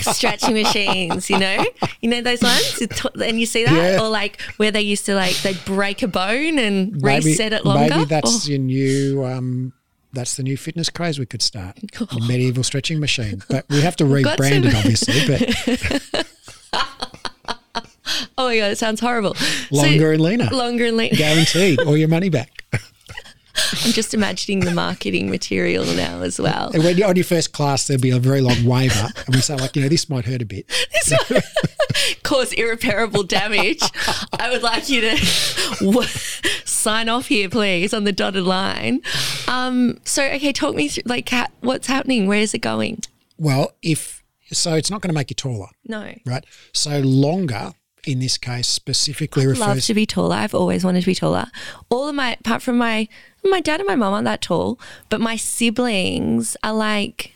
[0.01, 1.65] stretching machines, you know?
[2.01, 2.81] You know those ones?
[3.21, 3.73] And you see that?
[3.73, 4.01] Yeah.
[4.03, 7.95] Or like where they used to like, they'd break a bone and reset it longer.
[7.95, 9.25] Maybe that's Oh, your new.
[9.25, 9.73] Um,
[10.13, 11.77] that's the new fitness craze we could start.
[12.11, 15.27] A medieval stretching machine, but we have to rebrand it, obviously.
[15.27, 16.25] But
[18.37, 19.35] oh my God, it sounds horrible.
[19.71, 21.15] longer and leaner, longer and leaner.
[21.15, 22.58] guaranteed, or your money back.
[23.85, 26.71] I'm just imagining the marketing material now as well.
[26.73, 29.41] And when you're on your first class, there'll be a very long waiver, and we
[29.41, 30.65] say like, you know, this might hurt a bit.
[32.23, 33.81] cause irreparable damage,
[34.39, 35.17] I would like you to
[35.79, 36.07] w-
[36.65, 39.01] sign off here, please, on the dotted line.
[39.47, 42.27] Um, so, okay, talk me through like ha- what's happening.
[42.27, 43.01] Where is it going?
[43.37, 46.43] Well, if so, it's not going to make you taller, No, right?
[46.73, 47.73] So longer
[48.05, 50.35] in this case specifically i love refers to be taller.
[50.35, 51.47] I've always wanted to be taller.
[51.89, 53.07] All of my, apart from my
[53.43, 54.79] my dad and my mum aren't that tall,
[55.09, 57.33] but my siblings are like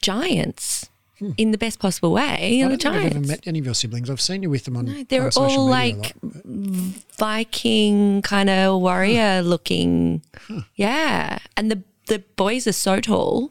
[0.00, 0.88] giants
[1.36, 2.60] in the best possible way.
[2.60, 2.66] Hmm.
[2.66, 4.10] I don't think I've ever met any of your siblings.
[4.10, 5.06] I've seen you with them on.
[5.08, 6.14] They're on all like.
[7.18, 10.22] Viking kind of warrior looking.
[10.74, 11.38] Yeah.
[11.56, 13.50] And the the boys are so tall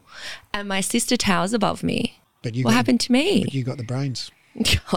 [0.54, 2.20] and my sister towers above me.
[2.42, 3.44] But you What got, happened to me?
[3.44, 4.30] But you got the brains.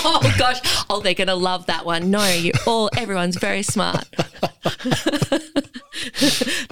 [0.00, 0.60] Oh gosh.
[0.90, 2.10] Oh, they're gonna love that one.
[2.10, 4.06] No, you all everyone's very smart.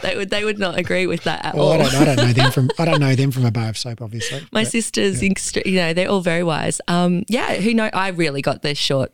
[0.03, 1.73] they would they would not agree with that at Well, all.
[1.73, 2.71] I don't, I don't know them from.
[2.79, 4.41] I don't know them from a bar of soap, obviously.
[4.53, 6.81] My But sisters, extre- you know, they're all very wise.
[6.89, 7.91] Um, yeah, who know?
[7.93, 9.13] I really got the short,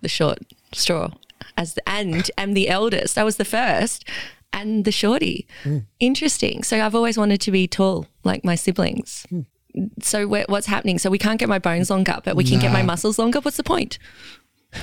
[0.00, 0.38] the short
[0.72, 1.10] straw,
[1.56, 3.18] as the, and am the eldest.
[3.18, 4.04] I was the first,
[4.52, 5.46] and the shorty.
[5.62, 5.78] Hmm.
[6.00, 6.62] Interesting.
[6.62, 9.26] So I've always wanted to be tall, like my siblings.
[9.30, 9.40] Hmm.
[10.00, 10.98] So what's happening?
[10.98, 12.88] So we can't get my bones longer, but we can get my Nah.
[12.88, 13.40] muscles longer.
[13.40, 13.98] What's the point?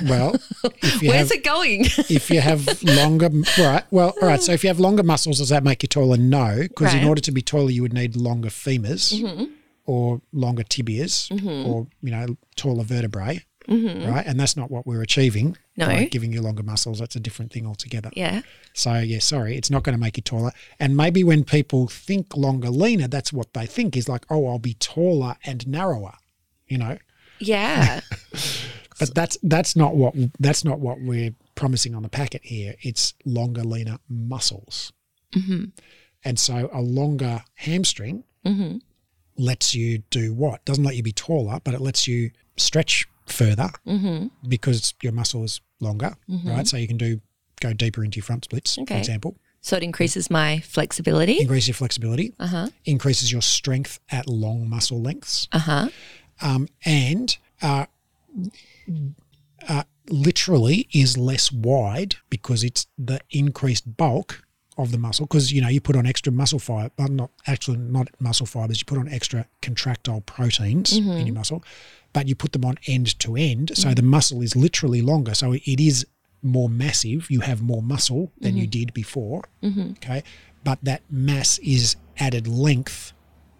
[0.08, 0.36] Well,
[1.02, 1.86] Where's have it going?
[2.10, 3.84] if you have longer, right?
[3.92, 4.42] Well, all right.
[4.42, 6.18] So if you have longer muscles, does that make you taller?
[6.18, 9.46] No, because in order to be taller, you would need longer femurs mm-hmm.
[9.86, 11.70] or longer tibias mm-hmm.
[11.70, 14.12] or you know taller vertebrae, Mm-hmm.
[14.12, 14.26] right?
[14.26, 15.56] And that's not what we're achieving.
[15.78, 16.06] No.
[16.06, 17.00] giving you longer muscles.
[17.00, 18.10] That's a different thing altogether.
[18.16, 18.42] yeah.
[18.74, 20.52] So yeah, sorry, it's not going to make you taller.
[20.80, 24.60] And maybe when people think longer, leaner, that's what they think is like, oh, I'll
[24.60, 26.16] be taller and narrower,
[26.68, 26.98] you know.
[27.40, 28.02] Yeah.
[29.00, 32.76] But that's that's not what that's not what we're promising on the packet here.
[32.82, 34.92] It's longer, leaner muscles.
[35.34, 35.66] Mm-hmm.
[36.26, 38.80] And so a longer hamstring mm-hmm.
[39.38, 40.66] lets you do what?
[40.66, 43.70] Doesn't let you be taller, but it lets you stretch further
[44.48, 46.14] because your muscle is longer,
[46.46, 46.68] right?
[46.68, 47.22] So you can do
[47.62, 49.36] go deeper into your front splits, for example.
[49.62, 51.40] so it increases my flexibility.
[51.42, 52.68] Increases your flexibility, Uh huh.
[52.86, 55.90] increases your strength at long muscle lengths, Uh huh.
[56.42, 57.86] um, and uh,
[59.68, 64.44] uh, literally is less wide because it's the increased bulk
[64.78, 65.26] of the muscle.
[65.26, 68.80] Because you know you put on extra muscle fiber, not actually not muscle fibers.
[68.80, 71.64] You put on extra contractile proteins in your muscle,
[72.14, 73.96] but you put them on end to end, so mm.
[73.96, 75.34] the muscle is literally longer.
[75.34, 76.06] So it is
[76.42, 77.30] more massive.
[77.30, 78.70] You have more muscle than you mm-hmm.
[78.70, 79.44] did before.
[79.62, 79.92] Mm-hmm.
[79.92, 80.24] Okay,
[80.64, 83.14] but that mass is added length,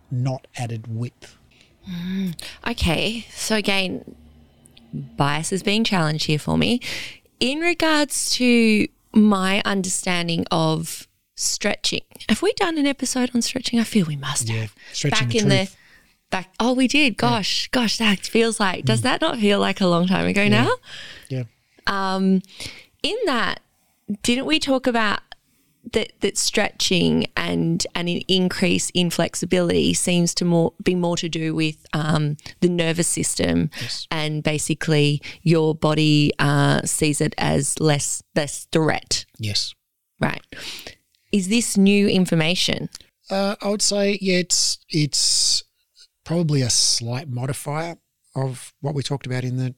[0.10, 1.38] not added width.
[1.90, 2.40] Mm.
[2.68, 4.16] Okay, so again,
[4.94, 6.80] bias is being challenged here for me.
[7.40, 13.80] In regards to my understanding of stretching, have we done an episode on stretching?
[13.80, 14.76] I feel we must Yeah, have.
[14.92, 15.72] stretching back the in truth.
[15.72, 15.79] the
[16.30, 16.54] back.
[16.60, 17.18] Oh, we did.
[17.18, 18.86] Gosh, gosh, that feels like.
[18.86, 20.70] Does that not feel like a long time ago now?
[21.30, 21.44] Yeah.
[21.88, 22.42] Um,
[23.04, 23.62] in that,
[24.24, 25.22] didn't we talk about
[25.94, 31.30] that that stretching and and an increase in flexibility seems to more be more to
[31.30, 33.72] do with um, the nervous system
[34.12, 39.74] and basically your body uh, sees it as less less threat, Yes.
[40.20, 40.42] right?
[41.32, 42.90] Is this new information?
[43.32, 45.64] Uh, I would say, yeah, it's it's
[46.30, 47.98] probably a slight modifier
[48.36, 49.74] of what we talked about in the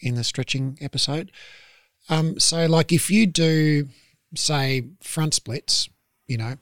[0.00, 1.30] in the stretching episode.
[2.08, 3.86] Um, so, like if you do,
[4.34, 5.88] say, front splits,
[6.26, 6.56] you know,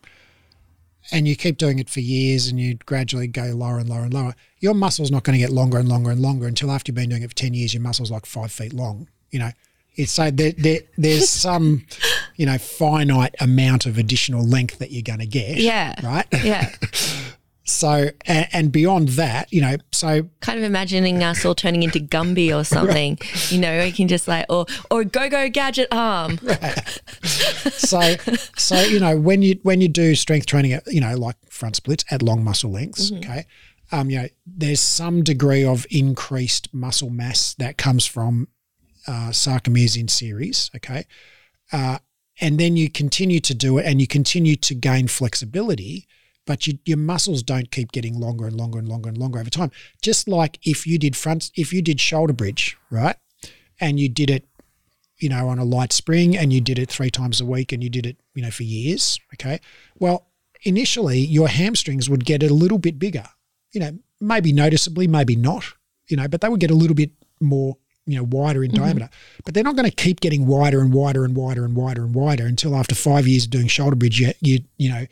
[1.11, 4.13] and you keep doing it for years, and you gradually go lower and lower and
[4.13, 6.97] lower, your muscle's not going to get longer and longer and longer until after you've
[6.97, 9.09] been doing it for ten years, your muscle's like five feet long.
[9.31, 9.53] You know,
[9.97, 11.87] it's so there, there there's some,
[12.37, 15.57] you know, finite amount of additional length that you're going to get.
[15.57, 15.95] Yeah.
[16.03, 16.27] Right.
[16.45, 16.71] Yeah,
[17.71, 22.01] So, and, and beyond that, you know, so kind of imagining us all turning into
[22.01, 23.19] Gumby or something.
[23.51, 26.39] You know, we can just like or or go go gadget arm.
[26.43, 27.01] Right.
[27.73, 28.15] so
[28.57, 31.77] so you know when you when you do strength training at you know like front
[31.77, 33.47] splits at long muscle lengths okay
[33.93, 38.49] um you know there's some degree of increased muscle mass that comes from
[39.07, 41.05] uh, sarcomeres in series okay
[41.73, 41.99] uh,
[42.41, 46.07] and then you continue to do it and you continue to gain flexibility
[46.51, 49.51] but you, your muscles don't keep getting longer and longer and longer and longer over
[49.51, 49.71] time.
[50.03, 53.15] Just like if you did front, if you did shoulder bridge, right,
[53.79, 54.49] and you did it,
[55.19, 57.85] you know, on a light spring, and you did it three times a week, and
[57.85, 59.21] you did it, you know, for years.
[59.35, 59.61] Okay,
[60.01, 60.27] well,
[60.65, 63.27] initially your hamstrings would get a little bit bigger,
[63.71, 65.63] you know, maybe noticeably, maybe not,
[66.09, 67.77] you know, but they would get a little bit more
[68.07, 68.83] you know wider in mm-hmm.
[68.83, 69.11] diameter
[69.45, 72.15] but they're not going to keep getting wider and wider and wider and wider and
[72.15, 75.07] wider until after five years of doing shoulder bridge you you, you know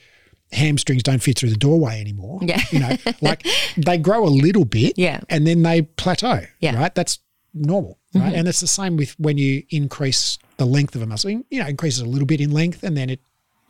[0.52, 2.60] hamstrings don't fit through the doorway anymore Yeah.
[2.70, 3.46] you know like
[3.76, 5.20] they grow a little bit Yeah.
[5.28, 6.72] and then they plateau Yeah.
[6.72, 6.80] Mm-hmm.
[6.80, 7.18] right that's
[7.54, 11.30] normal right and it's the same with when you increase the length of a muscle
[11.30, 13.20] you know increases a little bit in length and then it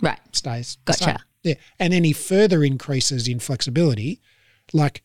[0.00, 0.18] Right.
[0.32, 1.04] stays Gotcha.
[1.04, 1.16] same.
[1.42, 4.20] yeah and any further increases in flexibility
[4.72, 5.02] like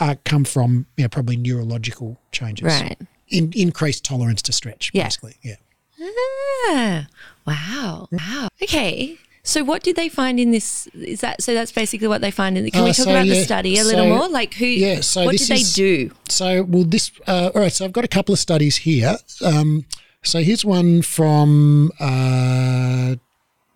[0.00, 2.98] uh, come from you know probably neurological changes Right.
[3.28, 5.04] in, increased tolerance to stretch, Yeah.
[5.04, 5.36] basically.
[5.42, 5.54] Yeah.
[6.68, 7.06] Ah,
[7.46, 8.08] wow.
[8.10, 8.48] Wow.
[8.62, 9.16] Okay.
[9.46, 10.86] So what did they find in this?
[10.94, 11.52] Is that so?
[11.52, 12.64] That's basically what they find in.
[12.64, 14.28] The, can Uh, we talk so, about the study a little so- more?
[14.28, 14.64] Like who?
[14.64, 16.10] yeah, so what did they is- do?
[16.30, 19.16] So, well, this, uh, all right, so I've got a couple of studies here.
[19.42, 19.84] Um,
[20.22, 23.16] so here's one from uh,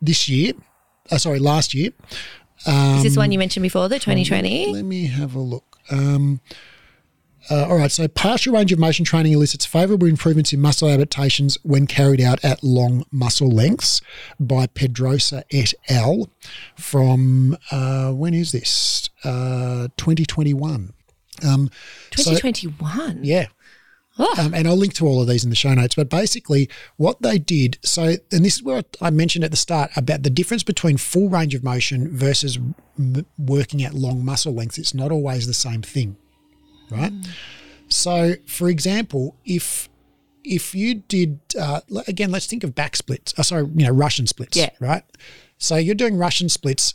[0.00, 0.54] this year,
[1.10, 1.90] uh, sorry, last year.
[2.66, 4.72] Is this Um, one you mentioned before, the 2020?
[4.72, 5.78] Let me have a look.
[7.50, 11.56] Uh, all right, so partial range of motion training elicits favorable improvements in muscle adaptations
[11.62, 14.00] when carried out at long muscle lengths
[14.38, 16.28] by Pedrosa et al.
[16.76, 19.08] from, uh, when is this?
[19.24, 20.92] Uh, 2021.
[21.46, 21.70] Um,
[22.16, 23.20] so- 2021.
[23.24, 23.46] yeah.
[24.20, 24.34] Oh.
[24.36, 25.94] Um, and I'll link to all of these in the show notes.
[25.94, 29.92] But basically, what they did so, and this is where I mentioned at the start
[29.96, 32.58] about the difference between full range of motion versus
[32.98, 34.76] m- working at long muscle lengths.
[34.76, 36.16] It's not always the same thing,
[36.90, 37.12] right?
[37.88, 39.88] So, for example, if
[40.44, 43.34] if you did uh, again, let's think of back splits.
[43.38, 44.70] Oh, sorry, you know, Russian splits, Yeah.
[44.80, 45.02] right?
[45.58, 46.94] So you're doing Russian splits.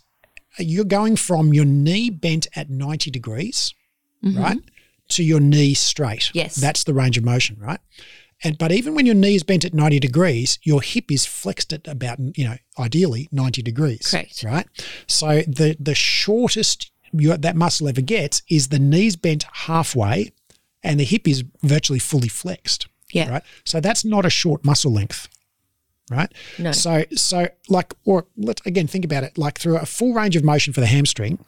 [0.59, 3.73] Uh, you're going from your knee bent at ninety degrees,
[4.23, 4.39] mm-hmm.
[4.41, 4.57] right,
[5.09, 6.31] to your knee straight.
[6.33, 6.55] Yes.
[6.55, 7.79] that's the range of motion, right?
[8.43, 11.73] And but even when your knee is bent at ninety degrees, your hip is flexed
[11.73, 14.09] at about you know ideally ninety degrees.
[14.11, 14.43] Correct.
[14.43, 14.67] Right.
[15.07, 20.31] So the the shortest your, that muscle ever gets is the knees bent halfway,
[20.83, 22.87] and the hip is virtually fully flexed.
[23.11, 23.29] Yeah.
[23.29, 23.43] Right.
[23.63, 25.29] So that's not a short muscle length.
[26.11, 26.31] Right.
[26.59, 26.71] No.
[26.73, 30.43] So so like or let's again think about it like through a full range of
[30.43, 31.39] motion for the hamstring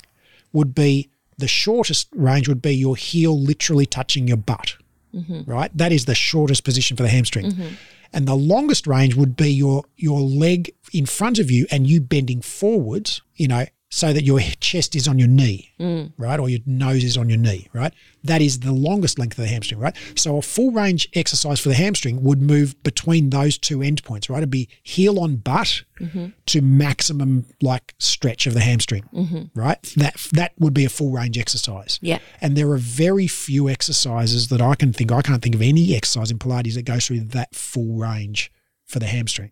[0.53, 4.75] would be the shortest range would be your heel literally touching your butt.
[5.13, 5.49] Mm-hmm.
[5.49, 5.75] Right.
[5.77, 7.51] That is the shortest position for the hamstring.
[7.51, 7.67] Mm-hmm.
[8.13, 11.99] And the longest range would be your your leg in front of you and you
[11.99, 13.65] bending forwards, you know,
[13.95, 16.11] so that your chest is on your knee, mm.
[16.17, 16.37] right?
[16.37, 17.93] Or your nose is on your knee, right?
[18.25, 19.95] That is the longest length of the hamstring, right?
[20.15, 24.39] So a full range exercise for the hamstring would move between those two endpoints, right?
[24.39, 26.25] It'd be heel on butt mm-hmm.
[26.47, 29.57] to maximum like stretch of the hamstring, mm-hmm.
[29.57, 29.81] right?
[29.95, 31.97] That that would be a full range exercise.
[32.01, 32.19] Yeah.
[32.41, 35.13] And there are very few exercises that I can think.
[35.13, 38.51] I can't think of any exercise in Pilates that goes through that full range
[38.85, 39.51] for the hamstring.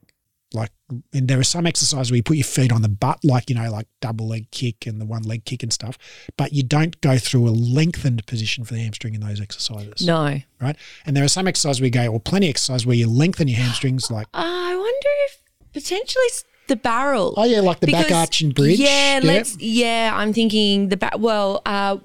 [0.54, 0.72] Like,
[1.14, 3.56] and there are some exercises where you put your feet on the butt, like you
[3.56, 5.98] know, like double leg kick and the one leg kick and stuff.
[6.38, 10.40] But you don't go through a lengthened position for the hamstring in those exercises, No.
[10.62, 10.76] right?
[11.06, 13.48] And there are some exercises where you go, or plenty of exercises where you lengthen
[13.48, 15.40] your hamstrings, like Uh, I wonder if
[15.74, 16.26] potentially
[16.68, 17.34] the barrel.
[17.36, 19.58] oh yeah, like the back Because- arch and bridge, Yeah, let's.
[19.60, 21.18] Yeah, I'm thinking the back.
[21.18, 21.98] Well, uh,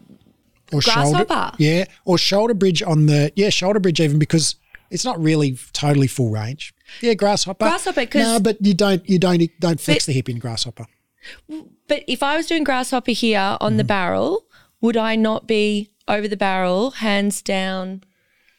[0.72, 1.56] or shoulder, grasshopper.
[1.58, 4.56] yeah, or shoulder bridge on the yeah shoulder bridge even because
[4.90, 6.74] it's not really totally full range.
[7.00, 7.64] Yeah, grasshopper.
[7.64, 8.06] Grasshopper.
[8.14, 10.86] no, but you don't you don't don't flex But- the hip in grasshopper.
[11.88, 13.76] but if I was doing grasshopper here on Mm.
[13.78, 14.44] the barrel,
[14.80, 18.02] would I not be over the barrel, hands down?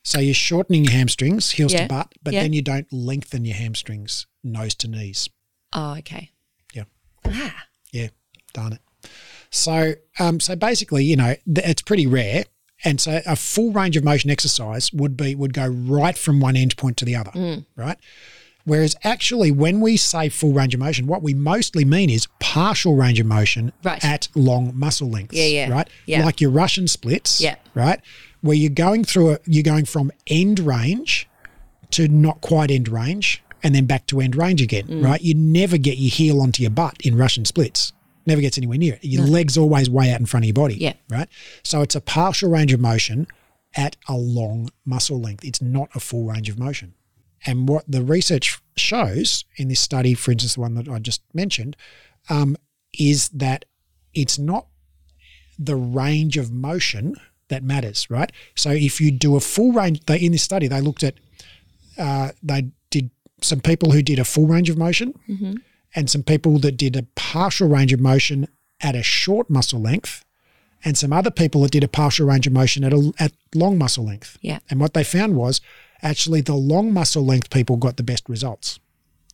[0.03, 2.41] So you're shortening your hamstrings, heels Yeah, to butt, but yeah.
[2.43, 5.29] then you don't lengthen your hamstrings nose to knees.
[5.73, 6.31] Oh, okay.
[6.73, 6.83] Yeah.
[7.25, 8.07] Ah, Yeah,
[8.53, 8.81] darn it.
[9.51, 12.45] So, um, so basically, you know, th- it's pretty rare,
[12.83, 16.55] and so a full range of motion exercise would be would go right from one
[16.55, 17.65] end point to the other, Mm.
[17.75, 17.97] right?
[18.65, 22.95] Whereas actually, when we say full range of motion, what we mostly mean is partial
[22.95, 24.03] range of motion Right.
[24.03, 25.87] at long muscle lengths, Yeah, yeah, right?
[26.05, 26.23] yeah.
[26.23, 27.55] Like your Russian splits, Yeah.
[27.73, 27.99] right?
[28.41, 31.27] Where you're going through a, you're going from end range
[31.91, 35.03] to not quite end range and then back to end range again, Mm.
[35.03, 35.21] right?
[35.21, 37.91] You never get your heel onto your butt in Russian splits.
[38.29, 39.03] Never gets anywhere near it.
[39.03, 40.75] Your leg's always way out in front of your body.
[40.75, 40.93] Yeah.
[41.09, 41.27] Right.
[41.63, 43.27] So it's a partial range of motion
[43.75, 45.43] at a long muscle length.
[45.43, 46.93] It's not a full range of motion.
[47.45, 51.21] And what the research shows in this study, for instance, the one that I just
[51.33, 51.75] mentioned,
[52.29, 52.55] um,
[52.97, 53.65] is that
[54.13, 54.67] it's not
[55.57, 57.15] the range of motion
[57.47, 58.31] that matters, right?
[58.55, 61.15] So if you do a full range, they, in this study, they looked at,
[61.97, 63.09] uh, they did
[63.41, 65.13] some people who did a full range of motion
[65.95, 68.47] and some people that did a partial range of motion
[68.81, 70.23] at a short muscle length
[70.83, 73.77] and some other people that did a partial range of motion at a at long
[73.77, 74.37] muscle length.
[74.41, 74.59] Yeah.
[74.69, 75.61] And what they found was
[76.01, 78.79] actually the long muscle length people got the best results.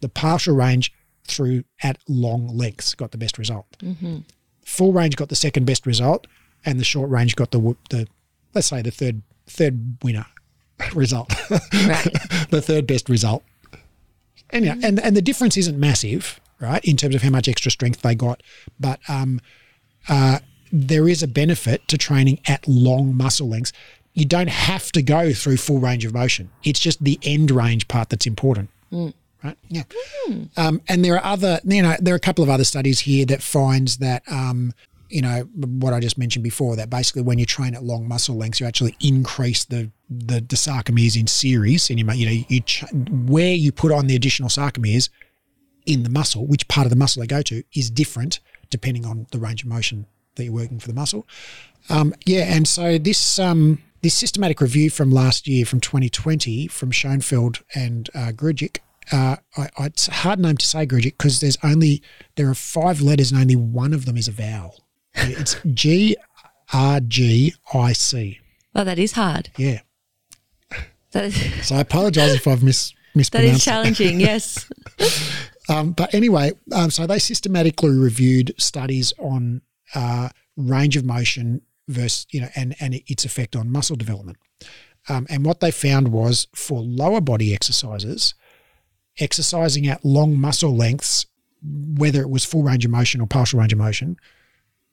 [0.01, 0.93] The partial range
[1.28, 3.78] through at long lengths got the best result.
[3.80, 4.20] Mm-hmm.
[4.64, 6.26] Full range got the second best result,
[6.66, 8.08] and the short range got the the
[8.53, 10.26] let's say the third third winner
[10.95, 12.08] result, Right.
[12.49, 13.43] the third best result.
[14.49, 17.72] And yeah, and and the difference isn't massive, right, in terms of how much extra
[17.72, 18.41] strength they got,
[18.80, 19.39] but um,
[20.10, 20.39] uh,
[20.72, 23.72] there is a benefit to training at long muscle lengths.
[24.14, 26.49] You don't have to go through full range of motion.
[26.64, 28.70] It's just the end range part that's important.
[29.43, 29.58] Right.
[29.70, 29.84] Yeah.
[30.58, 33.26] Um, and there are other, you know, there are a couple of other studies here
[33.28, 34.74] that finds that, um,
[35.10, 38.36] you know, what I just mentioned before, that basically when you train at long muscle
[38.36, 42.45] lengths, you actually increase the the, the sarcomeres in series, and you, might- you know,
[42.47, 45.10] you ch- where you put on the additional sarcomeres
[45.86, 49.28] in the muscle, which part of the muscle they go to, is different depending on
[49.32, 50.06] the range of motion
[50.36, 51.28] that you're working for the muscle.
[51.90, 56.92] Um, yeah, and so this um, this systematic review from last year, from 2020, from
[56.92, 58.78] Schoenfeld and uh, Grgic,
[59.12, 62.02] uh, I, I, it's a hard name to say Grgic because there's only
[62.36, 64.84] there are five letters and only one of them is a vowel.
[65.14, 66.18] It's G
[66.74, 68.40] R G I C.
[68.74, 69.52] Well, that is hard.
[69.58, 69.82] Yeah.
[71.12, 73.56] That is, So I apologise if I've mis that mispronounced.
[73.56, 73.64] is it.
[73.64, 74.20] challenging.
[74.20, 74.70] Yes.
[75.70, 79.61] Um, but anyway, um, so they systematically reviewed studies on
[79.93, 84.38] uh, range of motion versus, you know, and, and its effect on muscle development.
[85.07, 88.34] Um, and what they found was for lower body exercises,
[89.20, 91.26] exercising at long muscle lengths,
[91.63, 94.18] whether it was full range of motion or partial range of motion,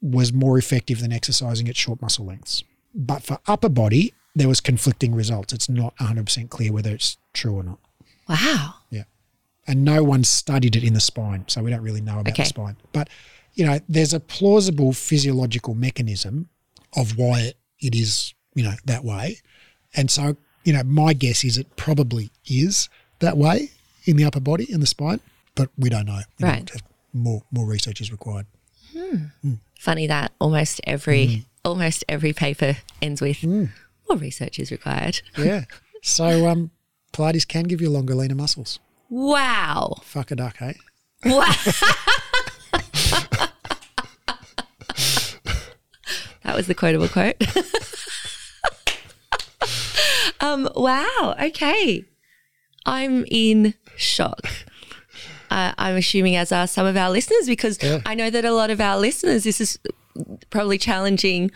[0.01, 2.63] was more effective than exercising at short muscle lengths.
[2.93, 5.53] But for upper body, there was conflicting results.
[5.53, 7.79] It's not 100% clear whether it's true or not
[8.27, 8.75] Wow.
[9.67, 12.43] And no one studied it in the spine, so we don't really know about Okay.
[12.43, 12.77] the spine.
[12.91, 13.09] But
[13.55, 16.49] you know, there's a plausible physiological mechanism
[16.95, 19.37] of why it is, you know, that way.
[19.95, 22.89] And so, you know, my guess is it probably is
[23.19, 23.69] that way
[24.05, 25.19] in the upper body in the spine,
[25.53, 26.21] but we don't know.
[26.39, 26.71] You know, Right.
[27.13, 28.47] more more research is required.
[29.79, 31.45] Funny that almost every Mm.
[31.65, 33.69] almost every paper ends with more
[34.17, 35.21] research is required.
[35.37, 35.65] Yeah.
[36.01, 36.71] so um
[37.13, 38.79] Pilates can give you longer, leaner muscles.
[39.15, 39.97] Wow.
[40.01, 40.75] Fuck a duck, hey?
[41.23, 41.45] Wow.
[46.43, 47.35] that was the quotable quote.
[50.41, 51.35] um, wow.
[51.39, 52.03] Okay.
[52.87, 54.47] I'm in shock.
[55.51, 58.01] Uh, I'm assuming, as are some of our listeners, because Yeah.
[58.07, 59.77] I know that a lot of our listeners, this is
[60.49, 61.51] probably challenging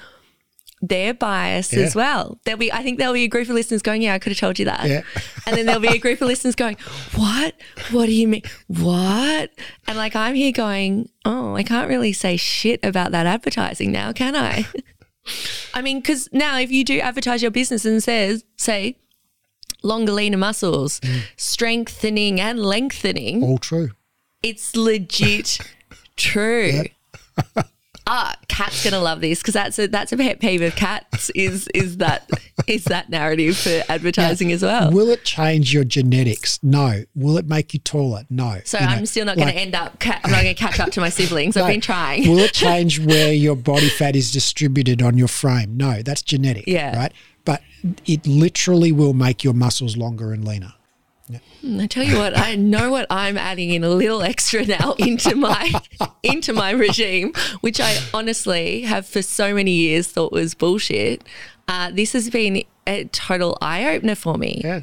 [0.81, 2.39] their bias as well.
[2.45, 4.39] There'll be, I think there'll be a group of listeners going, "Yeah, I could have
[4.39, 5.01] told you that," Yeah.
[5.45, 6.77] and then there'll be a group of listeners going,
[7.15, 7.55] "What?
[7.91, 8.43] What do you mean?
[8.67, 9.49] What?"
[9.87, 14.11] And like I'm here going, "Oh, I can't really say shit about that advertising now,
[14.13, 14.65] can I?"
[15.73, 18.97] I mean, because now if you do advertise your business and says, say,
[19.83, 21.21] longer, leaner muscles, mm.
[21.35, 23.89] strengthening and lengthening, All true.
[24.41, 25.57] it's legit
[26.15, 26.83] true.
[28.09, 31.67] Ah, Kat's gonna love this because that's a that's a pet peeve of Kat's is
[31.75, 32.29] is that
[32.65, 34.91] is that narrative for advertising as well.
[34.91, 36.59] Will it change your genetics?
[36.63, 37.03] No.
[37.15, 38.23] Will it make you taller?
[38.29, 38.61] No.
[38.63, 39.99] So You I'm still not gonna end up.
[39.99, 41.57] Ca- I'm not going to catch up to my siblings.
[41.57, 42.27] I've been trying.
[42.29, 45.75] Will it change where your body fat is distributed on your frame?
[45.77, 46.65] No, that's genetic.
[46.67, 46.95] Yeah.
[46.97, 47.13] Right.
[47.45, 47.61] But
[48.05, 50.73] it literally will make your muscles longer and leaner.
[51.29, 55.35] I tell you what, I know what I'm adding in a little extra now into
[55.35, 55.71] my
[56.23, 61.23] into my regime, which I honestly have for so many years thought was bullshit.
[61.67, 64.61] Uh, this has been a total eye opener for me.
[64.63, 64.81] Yeah.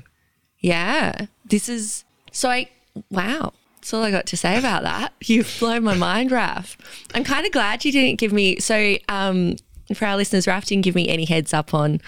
[0.60, 2.50] Yeah, this is so.
[2.50, 2.70] I
[3.10, 3.52] wow.
[3.76, 5.12] That's all I got to say about that.
[5.24, 6.78] You've blown my mind, Raf.
[7.14, 8.96] I'm kind of glad you didn't give me so.
[9.08, 9.56] Um,
[9.94, 12.00] for our listeners, Raf didn't give me any heads up on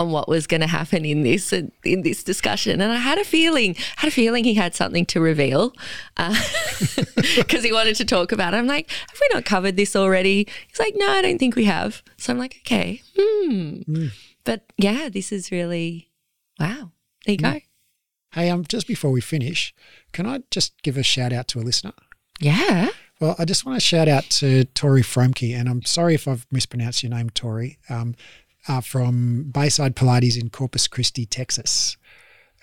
[0.00, 3.24] on what was going to happen in this in this discussion, and I had a
[3.24, 5.72] feeling had a feeling he had something to reveal
[7.36, 8.58] because he wanted to talk about it.
[8.58, 10.48] I'm like, have we not covered this already?
[10.68, 12.02] He's like, no, I don't think we have.
[12.16, 14.06] So I'm like, okay, hmm.
[14.44, 16.10] But yeah, this is really
[16.58, 16.90] wow.
[17.24, 17.60] There you go.
[18.32, 19.72] Hey, um, just before we finish,
[20.12, 21.92] can I just give a shout out to a listener?
[22.40, 22.88] Yeah.
[23.20, 26.44] Well, I just want to shout out to Tori Fromke, and I'm sorry if I've
[26.50, 28.16] mispronounced your name, Tori, um,
[28.68, 31.96] uh, from Bayside Pilates in Corpus Christi, Texas,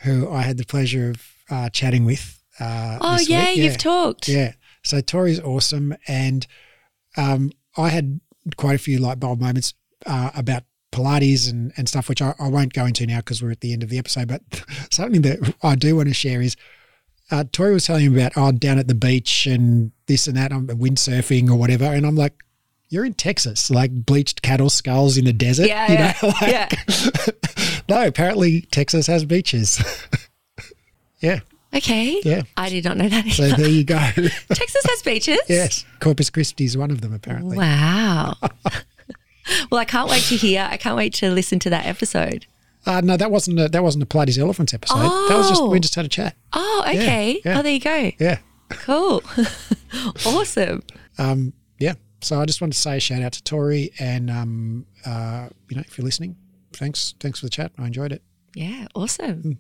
[0.02, 2.41] who I had the pleasure of uh, chatting with.
[2.60, 3.58] Uh, Oh yeah, week.
[3.58, 4.28] you've talked.
[4.28, 4.54] Yeah.
[4.84, 5.95] So Tori's awesome.
[6.08, 6.47] And
[7.18, 8.20] um, I had
[8.58, 9.74] quite a few light bulb moments
[10.06, 13.52] uh, about Pilates and, and stuff, which I, I won't go into now because we're
[13.52, 14.28] at the end of the episode.
[14.28, 14.41] But
[14.91, 16.56] something that I do want to share is
[17.30, 20.52] uh, Tori was telling me about, oh, down at the beach and this and that,
[20.52, 21.86] I'm windsurfing or whatever.
[21.86, 22.34] And I'm like,
[22.92, 25.68] you're in Texas, like bleached cattle skulls in the desert.
[25.68, 26.70] Yeah, you yeah, know, like- yeah.
[27.89, 29.82] no, apparently Texas has beaches.
[31.22, 31.39] yeah.
[31.74, 32.20] Okay.
[32.26, 32.42] Yeah.
[32.58, 33.26] I did not know that.
[33.30, 33.96] So there you go.
[33.98, 35.39] Texas has beaches.
[35.48, 35.86] yes.
[36.02, 37.58] Corpus Christi is one of them, apparently.
[37.58, 38.36] Wow.
[39.72, 40.68] well, I can't wait to hear.
[40.70, 42.46] I can't wait to listen to that episode.
[42.86, 44.98] Uh, no, that wasn't a, that wasn't a Pilates Elephants episode.
[45.30, 45.70] That was just Oh.
[45.70, 46.36] we just had a chat.
[46.52, 47.39] Oh, okay.
[47.46, 47.60] yeah.
[47.60, 48.12] Oh, there you go.
[48.20, 48.39] Yeah.
[48.70, 49.24] Cool.
[50.26, 50.84] awesome.
[51.18, 51.94] Um, yeah.
[52.22, 55.76] So I just wanted to say a shout out to Tori and um, uh, you
[55.76, 56.36] know, if you're listening,
[56.74, 57.72] thanks thanks for the chat.
[57.78, 58.22] I enjoyed it.
[58.55, 59.59] Yeah, awesome.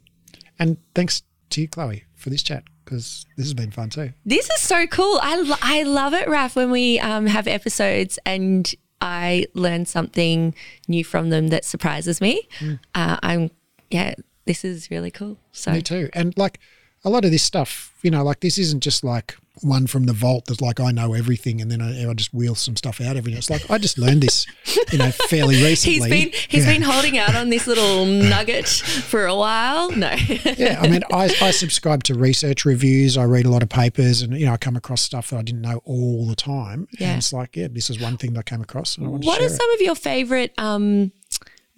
[0.59, 4.11] And thanks to you, Chloe, for this chat because this has been fun too.
[4.25, 5.19] This is so cool.
[5.21, 10.53] I, lo- I love it, Raf, when we um, have episodes and I learn something
[10.87, 12.47] new from them that surprises me.
[12.93, 13.49] Uh, I'm,
[13.89, 14.13] yeah,
[14.45, 15.37] this is really cool.
[15.51, 16.09] So, Me too.
[16.13, 16.59] And like
[17.03, 20.13] a lot of this stuff, you know, like this isn't just like one from the
[20.13, 23.15] vault that's like I know everything and then I, I just wheel some stuff out
[23.17, 23.37] every day.
[23.37, 24.47] It's like I just learned this,
[24.91, 25.93] you know, fairly recently.
[25.99, 26.73] He's been he's Yeah.
[26.73, 29.91] been holding out on this little nugget for a while.
[29.91, 30.09] No.
[30.57, 33.17] yeah, I mean, I, I subscribe to research reviews.
[33.17, 35.41] I read a lot of papers, and you know, I come across stuff that I
[35.43, 36.87] didn't know all the time.
[36.97, 37.09] Yeah.
[37.09, 39.39] And it's like, yeah, this is one thing that I came across, and I What
[39.39, 41.11] to are some of your favorite um,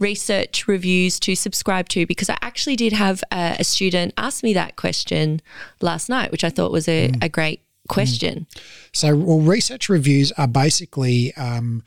[0.03, 2.05] research reviews to subscribe to?
[2.05, 5.41] Because I actually did have a, a student ask me that question
[5.81, 7.23] last night, which I thought was a, Mm.
[7.23, 8.45] a great question.
[8.55, 8.61] it.
[8.91, 11.33] So, well, research reviews are basically.
[11.35, 11.83] Um,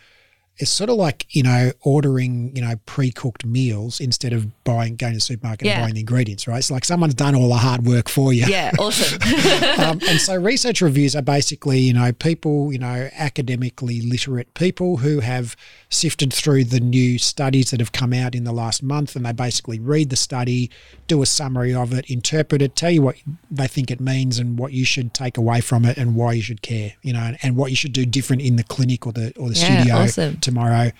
[0.58, 5.12] it's sort of like you know ordering you know pre-cooked meals instead of buying going
[5.12, 5.74] to the supermarket Yeah.
[5.74, 8.46] and buying the ingredients right it's like someone's done all the hard work for you
[8.46, 9.18] Yeah, awesome.
[9.78, 14.98] um, and so research reviews are basically, you know, people, you know, academically literate people
[14.98, 15.56] who have
[15.90, 19.32] sifted through the new studies that have come out in the last month and they
[19.32, 20.70] basically read the study,
[21.06, 23.16] do a summary of it, interpret it, tell you what
[23.50, 26.42] they think it means and what you should take away from it and why you
[26.42, 29.12] should care, you know, and, and what you should do different in the clinic or
[29.12, 30.36] the or the Yeah, studio awesome.
[30.46, 30.90] Tomorrow,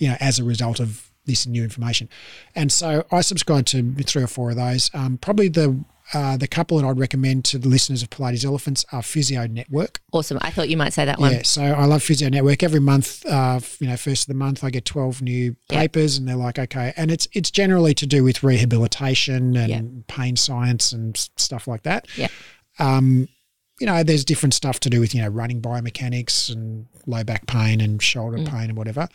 [0.00, 2.08] you know, as a result of this new information.
[2.54, 4.90] And so I subscribe to three or four of those.
[4.94, 5.68] Um, probably the
[6.12, 10.00] uh, the couple that I'd recommend to the listeners of Pilates Elephants are Physio Network.
[10.12, 10.36] awesome.
[10.42, 11.32] I thought you might say that one.
[11.32, 12.62] Yeah, so I love Physio Network.
[12.62, 15.80] Every month, uh, you know, first of the month, I get twelve new Yeah.
[15.80, 19.80] papers, and they're like, okay, and it's it's generally to do with rehabilitation and Yeah.
[20.06, 22.06] pain science and stuff like that.
[22.16, 22.28] Yeah.
[22.78, 23.28] Um,
[23.80, 27.46] you know, there's different stuff to do with you know running biomechanics and low back
[27.46, 28.48] pain and shoulder Mm.
[28.48, 29.08] pain and whatever.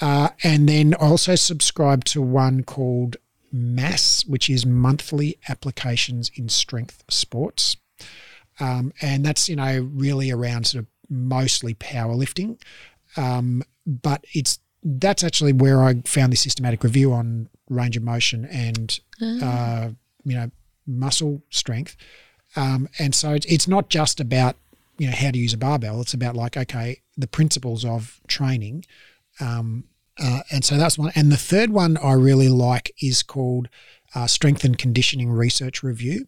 [0.00, 3.16] Uh, and then I also subscribe to one called
[3.50, 7.76] MASS, which is Monthly Applications in Strength Sports.
[8.60, 12.60] Um, and that's, you know, really around sort of mostly powerlifting.
[13.16, 18.44] Um, but it's that's actually where I found this systematic review on range of motion
[18.44, 19.00] and,
[19.42, 19.88] uh,
[20.24, 20.50] you know,
[20.86, 21.96] muscle strength.
[22.56, 24.56] Um, and so it's, it's not just about,
[24.98, 26.00] you know, how to use a barbell.
[26.00, 28.84] It's about like, okay, the principles of training.
[29.40, 29.84] Um,
[30.20, 31.12] uh, and so that's one.
[31.14, 33.68] And the third one I really like is called
[34.14, 36.26] uh, Strength and Conditioning Research Review.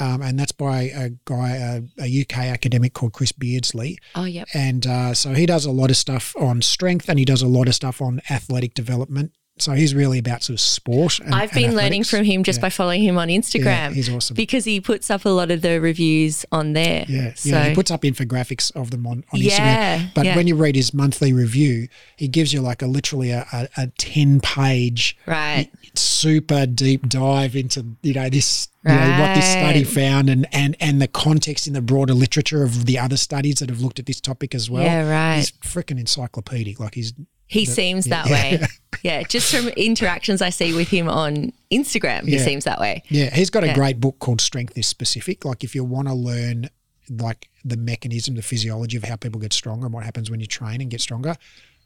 [0.00, 3.98] Um, and that's by a guy, a, a UK academic called Chris Beardsley.
[4.14, 4.48] Oh, yep.
[4.52, 7.46] And uh, so he does a lot of stuff on strength and he does a
[7.46, 9.32] lot of stuff on athletic development.
[9.62, 11.18] So he's really about sort of sport.
[11.20, 12.62] And, I've been learning from him just Yeah.
[12.62, 13.64] by following him on Instagram.
[13.64, 14.34] Yeah, he's awesome.
[14.34, 17.04] Because he puts up a lot of the reviews on there.
[17.08, 17.68] Yeah, So, yeah.
[17.68, 20.14] He puts up infographics of them on, on Yeah, Instagram.
[20.14, 20.36] But yeah.
[20.36, 23.86] when you read his monthly review, he gives you like a literally a, a, a
[23.98, 25.70] ten page right.
[25.94, 30.76] super deep dive into you know this you know what this study found and and
[30.80, 34.06] and the context in the broader literature of the other studies that have looked at
[34.06, 34.82] this topic as well.
[34.84, 35.36] Yeah, right.
[35.38, 36.80] He's freaking encyclopedic.
[36.80, 37.12] Like he's
[37.48, 38.32] He seems that yeah.
[38.32, 38.66] way.
[39.04, 39.22] Yeah.
[39.22, 42.44] Just from interactions I see with him on Instagram, he Yeah.
[42.44, 43.04] seems that way.
[43.08, 43.74] Yeah, he's got a Yeah.
[43.74, 45.44] great book called Strength is Specific.
[45.44, 46.68] Like if you want to learn
[47.08, 50.46] like the mechanism, the physiology of how people get stronger and what happens when you
[50.46, 51.36] train and get stronger.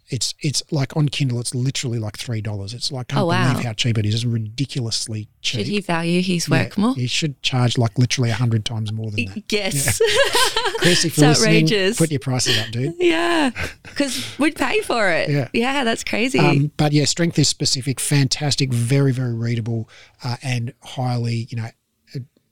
[0.09, 1.41] It's it's like on Kindle.
[1.41, 2.75] It's literally like three dollars.
[2.75, 3.51] It's like I can't Oh, wow.
[3.53, 4.15] believe how cheap it is.
[4.15, 5.61] It's ridiculously cheap.
[5.61, 6.95] Should he value his Yeah, work more?
[6.95, 9.45] He should charge like literally a hundred times more than that.
[9.51, 9.99] Yes.
[10.79, 11.97] Chris, if It's outrageous.
[11.99, 12.95] put your prices up, dude.
[13.01, 13.51] Yeah.
[13.83, 15.31] Because we'd pay for it.
[15.31, 15.49] Yeah.
[15.53, 16.39] Yeah, that's crazy.
[16.39, 19.89] Um, but yeah, strength is specific, fantastic, very very readable,
[20.25, 21.69] uh, and highly you know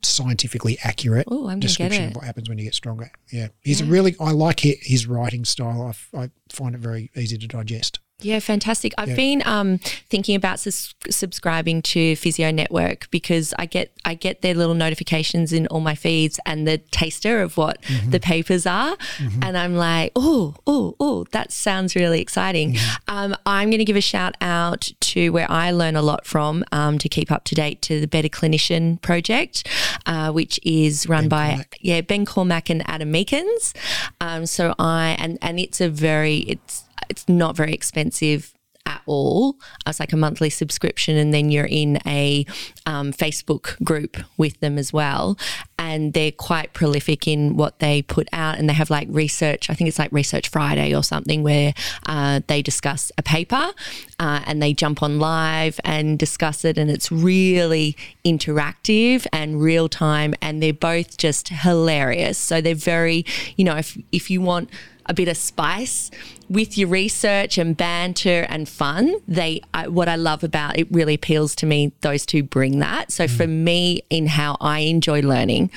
[0.02, 3.10] scientifically accurate Ooh, description of what happens when you get stronger.
[3.30, 5.92] Yeah, he's a really I like his writing style.
[6.14, 8.00] I find it very easy to digest.
[8.22, 8.92] Yeah, fantastic.
[8.98, 9.16] I've Yeah.
[9.16, 14.54] been um, thinking about sus- subscribing to Physio Network because I get I get their
[14.54, 18.10] little notifications in all my feeds and the taster of what Mm-hmm.
[18.10, 18.96] the papers are,
[19.42, 22.74] and I'm like, oh, oh, oh, that sounds really exciting.
[22.74, 23.16] Mm-hmm.
[23.16, 26.64] Um, I'm going to give a shout out to where I learn a lot from
[26.72, 29.66] um, to keep up to date to the Better Clinician project,
[30.06, 31.76] uh, which is run by Cormack.
[31.80, 33.74] yeah Ben Cormack and Adam Meakins.
[34.20, 38.54] Um, so I and and it's a very it's it's not very expensive
[38.86, 39.56] at all.
[39.86, 42.44] It's like a monthly subscription, and then you're in a
[42.86, 45.38] um, Facebook group with them as well.
[45.78, 49.70] And they're quite prolific in what they put out, and they have like research.
[49.70, 51.72] I think it's like Research Friday or something where
[52.06, 53.72] uh, they discuss a paper
[54.18, 59.88] uh, and they jump on live and discuss it, and it's really interactive and real
[59.88, 62.38] time, and they're both just hilarious.
[62.38, 63.24] So they're very,
[63.56, 64.70] you know, if if you want
[65.10, 66.08] a bit of spice
[66.48, 69.16] with your research and banter and fun.
[69.26, 71.92] They, I, what I love about it really appeals to me.
[72.00, 73.10] Those two bring that.
[73.10, 75.72] So for me, in how I enjoy learning,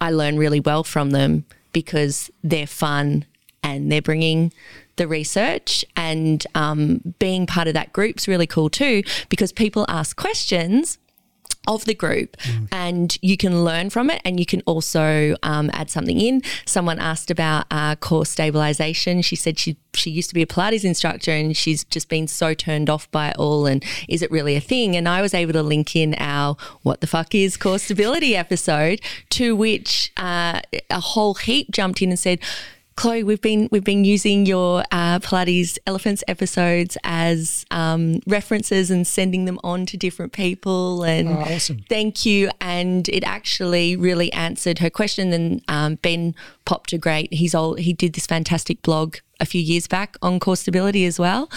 [0.00, 3.24] I learn really well from them because they're fun
[3.64, 4.52] and they're bringing
[4.94, 10.16] the research and um, being part of that group's really cool too because people ask
[10.16, 10.98] questions
[11.66, 12.36] of the group
[12.72, 16.42] and you can learn from it and you can also um, add something in.
[16.64, 19.22] Someone asked about uh, core stabilization.
[19.22, 22.54] She said she she used to be a Pilates instructor and she's just been so
[22.54, 24.96] turned off by it all and is it really a thing?
[24.96, 29.00] And I was able to link in our what the fuck is core stability episode
[29.30, 32.38] to which uh, a whole heap jumped in and said
[32.98, 39.06] Chloe, we've been we've been using your uh, Pilates elephants episodes as um, references and
[39.06, 41.04] sending them on to different people.
[41.04, 41.84] And Oh, awesome.
[41.88, 42.50] thank you.
[42.60, 45.32] And it actually really answered her question.
[45.32, 46.34] And um, Ben
[46.64, 47.32] popped a great.
[47.32, 51.20] He's all he did this fantastic blog a few years back on core stability as
[51.20, 51.48] well.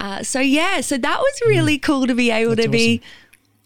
[0.00, 3.00] Uh, so yeah, so that was really cool to be able That's to be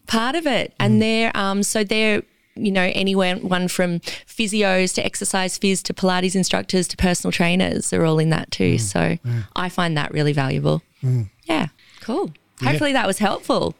[0.06, 0.72] part of it.
[0.78, 2.22] And they're um, so they're
[2.56, 7.92] you know anywhere one from physios to exercise phys to Pilates instructors to personal trainers
[7.92, 8.76] are all in that too.
[8.76, 8.80] Mm.
[8.80, 9.18] So
[9.56, 10.82] I find that really valuable.
[11.02, 11.30] Mm.
[11.44, 11.68] Yeah,
[12.00, 12.32] cool.
[12.62, 13.74] Hopefully that was helpful.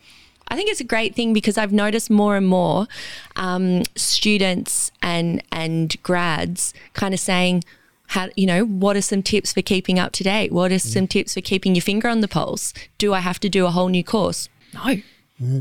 [0.48, 2.86] I think it's a great thing because I've noticed more and more
[3.36, 7.64] um, students and and grads kind of saying,
[8.08, 10.52] how you know what are some tips for keeping up to date?
[10.52, 10.80] What are mm.
[10.80, 12.74] some tips for keeping your finger on the pulse?
[12.98, 14.48] Do I have to do a whole new course?
[14.74, 14.96] No.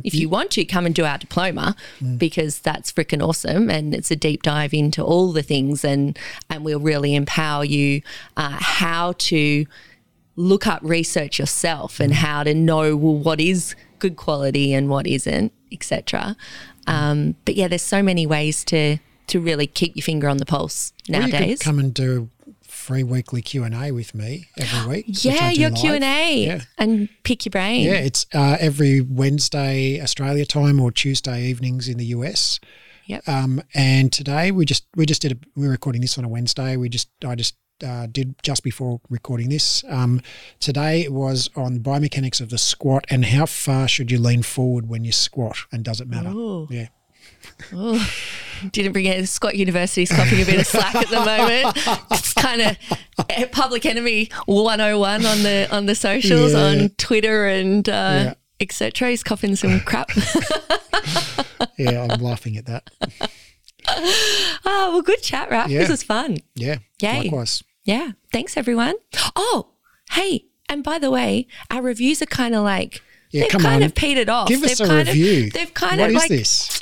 [0.03, 1.75] If you want to, come and do our diploma
[2.17, 6.17] because that's freaking awesome and it's a deep dive into all the things and
[6.49, 8.01] and we'll really empower you
[8.37, 9.65] uh, how to
[10.35, 15.07] look up research yourself and how to know well what is good quality and what
[15.07, 16.35] isn't, etc.
[16.87, 18.97] Um, but yeah, there's so many ways to
[19.27, 21.59] to really keep your finger on the pulse nowadays.
[21.59, 22.29] could come and do
[22.83, 25.05] free weekly Q and A with me every week.
[25.23, 25.71] yeah, your.
[25.71, 26.61] Q and A Yeah.
[26.77, 27.85] and pick your brain.
[27.85, 32.59] Yeah, it's uh, every Wednesday Australia time or Tuesday evenings in the US.
[33.05, 33.27] Yep.
[33.27, 36.75] Um, and today we just we just did a, we're recording this on a Wednesday.
[36.77, 37.55] We just I just
[37.85, 39.83] uh, did just before recording this.
[39.89, 40.21] Um,
[40.59, 45.03] today was on biomechanics of the squat and how far should you lean forward when
[45.03, 46.29] you squat and does it matter?
[46.29, 46.67] Ooh.
[46.69, 46.87] Yeah.
[47.73, 48.09] Oh,
[48.71, 49.27] didn't bring it.
[49.27, 51.77] Squat University's coughing a bit of slack at the moment.
[52.11, 56.59] It's kind of public enemy 101 on the on the socials, Yeah.
[56.63, 58.33] on Twitter and uh, Yeah.
[58.59, 59.09] etc.
[59.09, 60.09] He's coughing some crap.
[61.77, 62.89] Yeah, I'm laughing at that.
[63.87, 65.69] oh, well, good chat, Raf.
[65.69, 65.79] Yeah.
[65.79, 66.37] This was fun.
[66.55, 66.77] Yeah.
[67.01, 67.23] Yay.
[67.23, 67.63] Likewise.
[67.83, 68.11] Yeah.
[68.31, 68.95] Thanks, everyone.
[69.35, 69.69] Oh,
[70.11, 73.83] hey, and by the way, our reviews are kind of like Yeah, they've kind on.
[73.83, 74.47] of petered off.
[74.49, 75.47] Give us they've a kind review.
[75.47, 76.81] Of, they've kind What of is like this?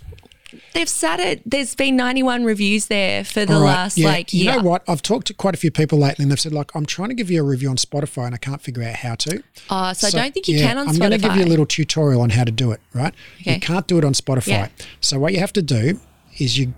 [0.74, 1.42] They've sat it.
[1.46, 4.08] There's been 91 reviews there for the right, last yeah.
[4.08, 4.58] like You year.
[4.58, 4.84] know what?
[4.88, 7.16] I've talked to quite a few people lately, and they've said, like, I'm trying to
[7.16, 9.44] give you a review on Spotify, and I can't figure out how to.
[9.70, 10.94] Oh, so, I don't think you yeah, can on Spotify.
[10.94, 12.82] I'm going to give you a little tutorial on how to do it.
[12.94, 13.14] Right?
[13.42, 13.56] Okay.
[13.56, 14.48] You can't do it on Spotify.
[14.48, 14.68] Yeah.
[15.00, 16.00] So what you have to do
[16.40, 16.74] is you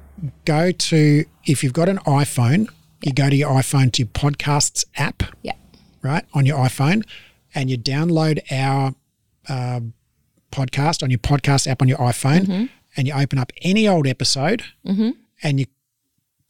[0.45, 2.67] go to if you've got an iPhone,
[3.01, 5.53] you go to your iPhone to your podcasts app, yeah.
[6.01, 7.03] right, on your iPhone,
[7.53, 8.95] and you download our
[9.49, 9.81] uh,
[10.51, 12.65] podcast on your podcast app on your iPhone, Mm-hmm.
[12.95, 15.65] And you open up any old episode, and you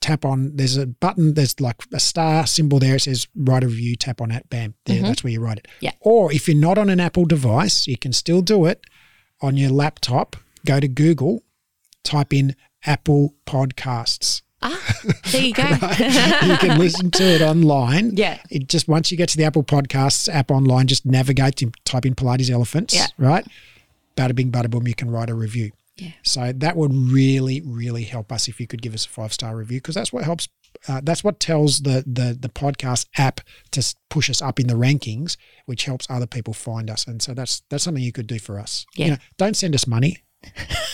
[0.02, 0.56] tap on.
[0.56, 1.34] There's a button.
[1.34, 2.96] There's like a star symbol there.
[2.96, 3.96] It says write a review.
[3.96, 4.50] Tap on it.
[4.50, 4.76] Bam.
[4.86, 5.02] There.
[5.02, 5.68] That's where you write it.
[5.68, 5.86] Mm-hmm.
[5.86, 5.92] Yeah.
[6.02, 8.84] Or if you're not on an Apple device, you can still do it
[9.42, 10.36] on your laptop.
[10.66, 11.44] Go to Google,
[12.04, 12.56] type in
[12.86, 14.42] Apple Podcasts.
[14.62, 14.98] Ah,
[15.32, 15.64] there you go.
[15.68, 18.16] you can listen to it online.
[18.16, 18.40] Yeah.
[18.50, 22.06] It just once you get to the Apple Podcasts app online, just navigate to type
[22.06, 22.96] in Pilates elephants.
[22.96, 23.08] Yeah.
[23.18, 23.46] Right.
[24.16, 24.88] Bada bing, bada boom.
[24.88, 25.72] You can write a review.
[25.98, 26.12] Yeah.
[26.24, 29.56] So that would really, really help us if you could give us a five star
[29.56, 30.48] review because that's what helps.
[30.88, 33.42] Uh, that's what tells the the the podcast app
[33.72, 37.06] to push us up in the rankings, which helps other people find us.
[37.06, 38.86] And so that's that's something you could do for us.
[38.96, 39.06] Yeah.
[39.06, 40.24] You know, don't send us money,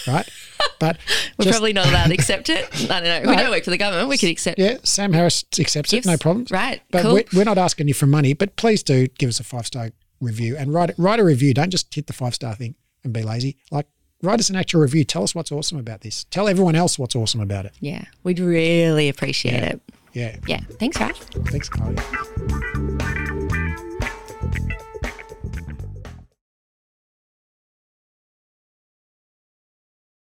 [0.08, 0.30] right?
[0.80, 0.98] But
[1.38, 2.66] We're just- probably not allowed to accept it.
[2.90, 3.30] I don't know.
[3.32, 4.08] We don't work for the government.
[4.08, 6.52] We could accept yeah, Sam Harris accepts it, no problems.
[6.52, 6.82] Right.
[6.90, 7.16] But cool.
[7.16, 9.90] we're, we're not asking you for money, but please do give us a five star
[10.22, 11.54] review and write write a review.
[11.54, 13.58] Don't just hit the five star thing and be lazy.
[13.72, 13.88] Like
[14.22, 15.04] write us an actual review.
[15.04, 16.26] Tell us what's awesome about this.
[16.26, 17.74] Tell everyone else what's awesome about it.
[17.80, 18.06] yeah.
[18.24, 19.66] We'd really appreciate Yeah.
[19.70, 19.82] it.
[20.14, 20.36] Yeah.
[20.48, 20.60] Yeah.
[20.80, 21.18] Thanks, Raf.
[21.50, 21.96] Thanks, Chloe.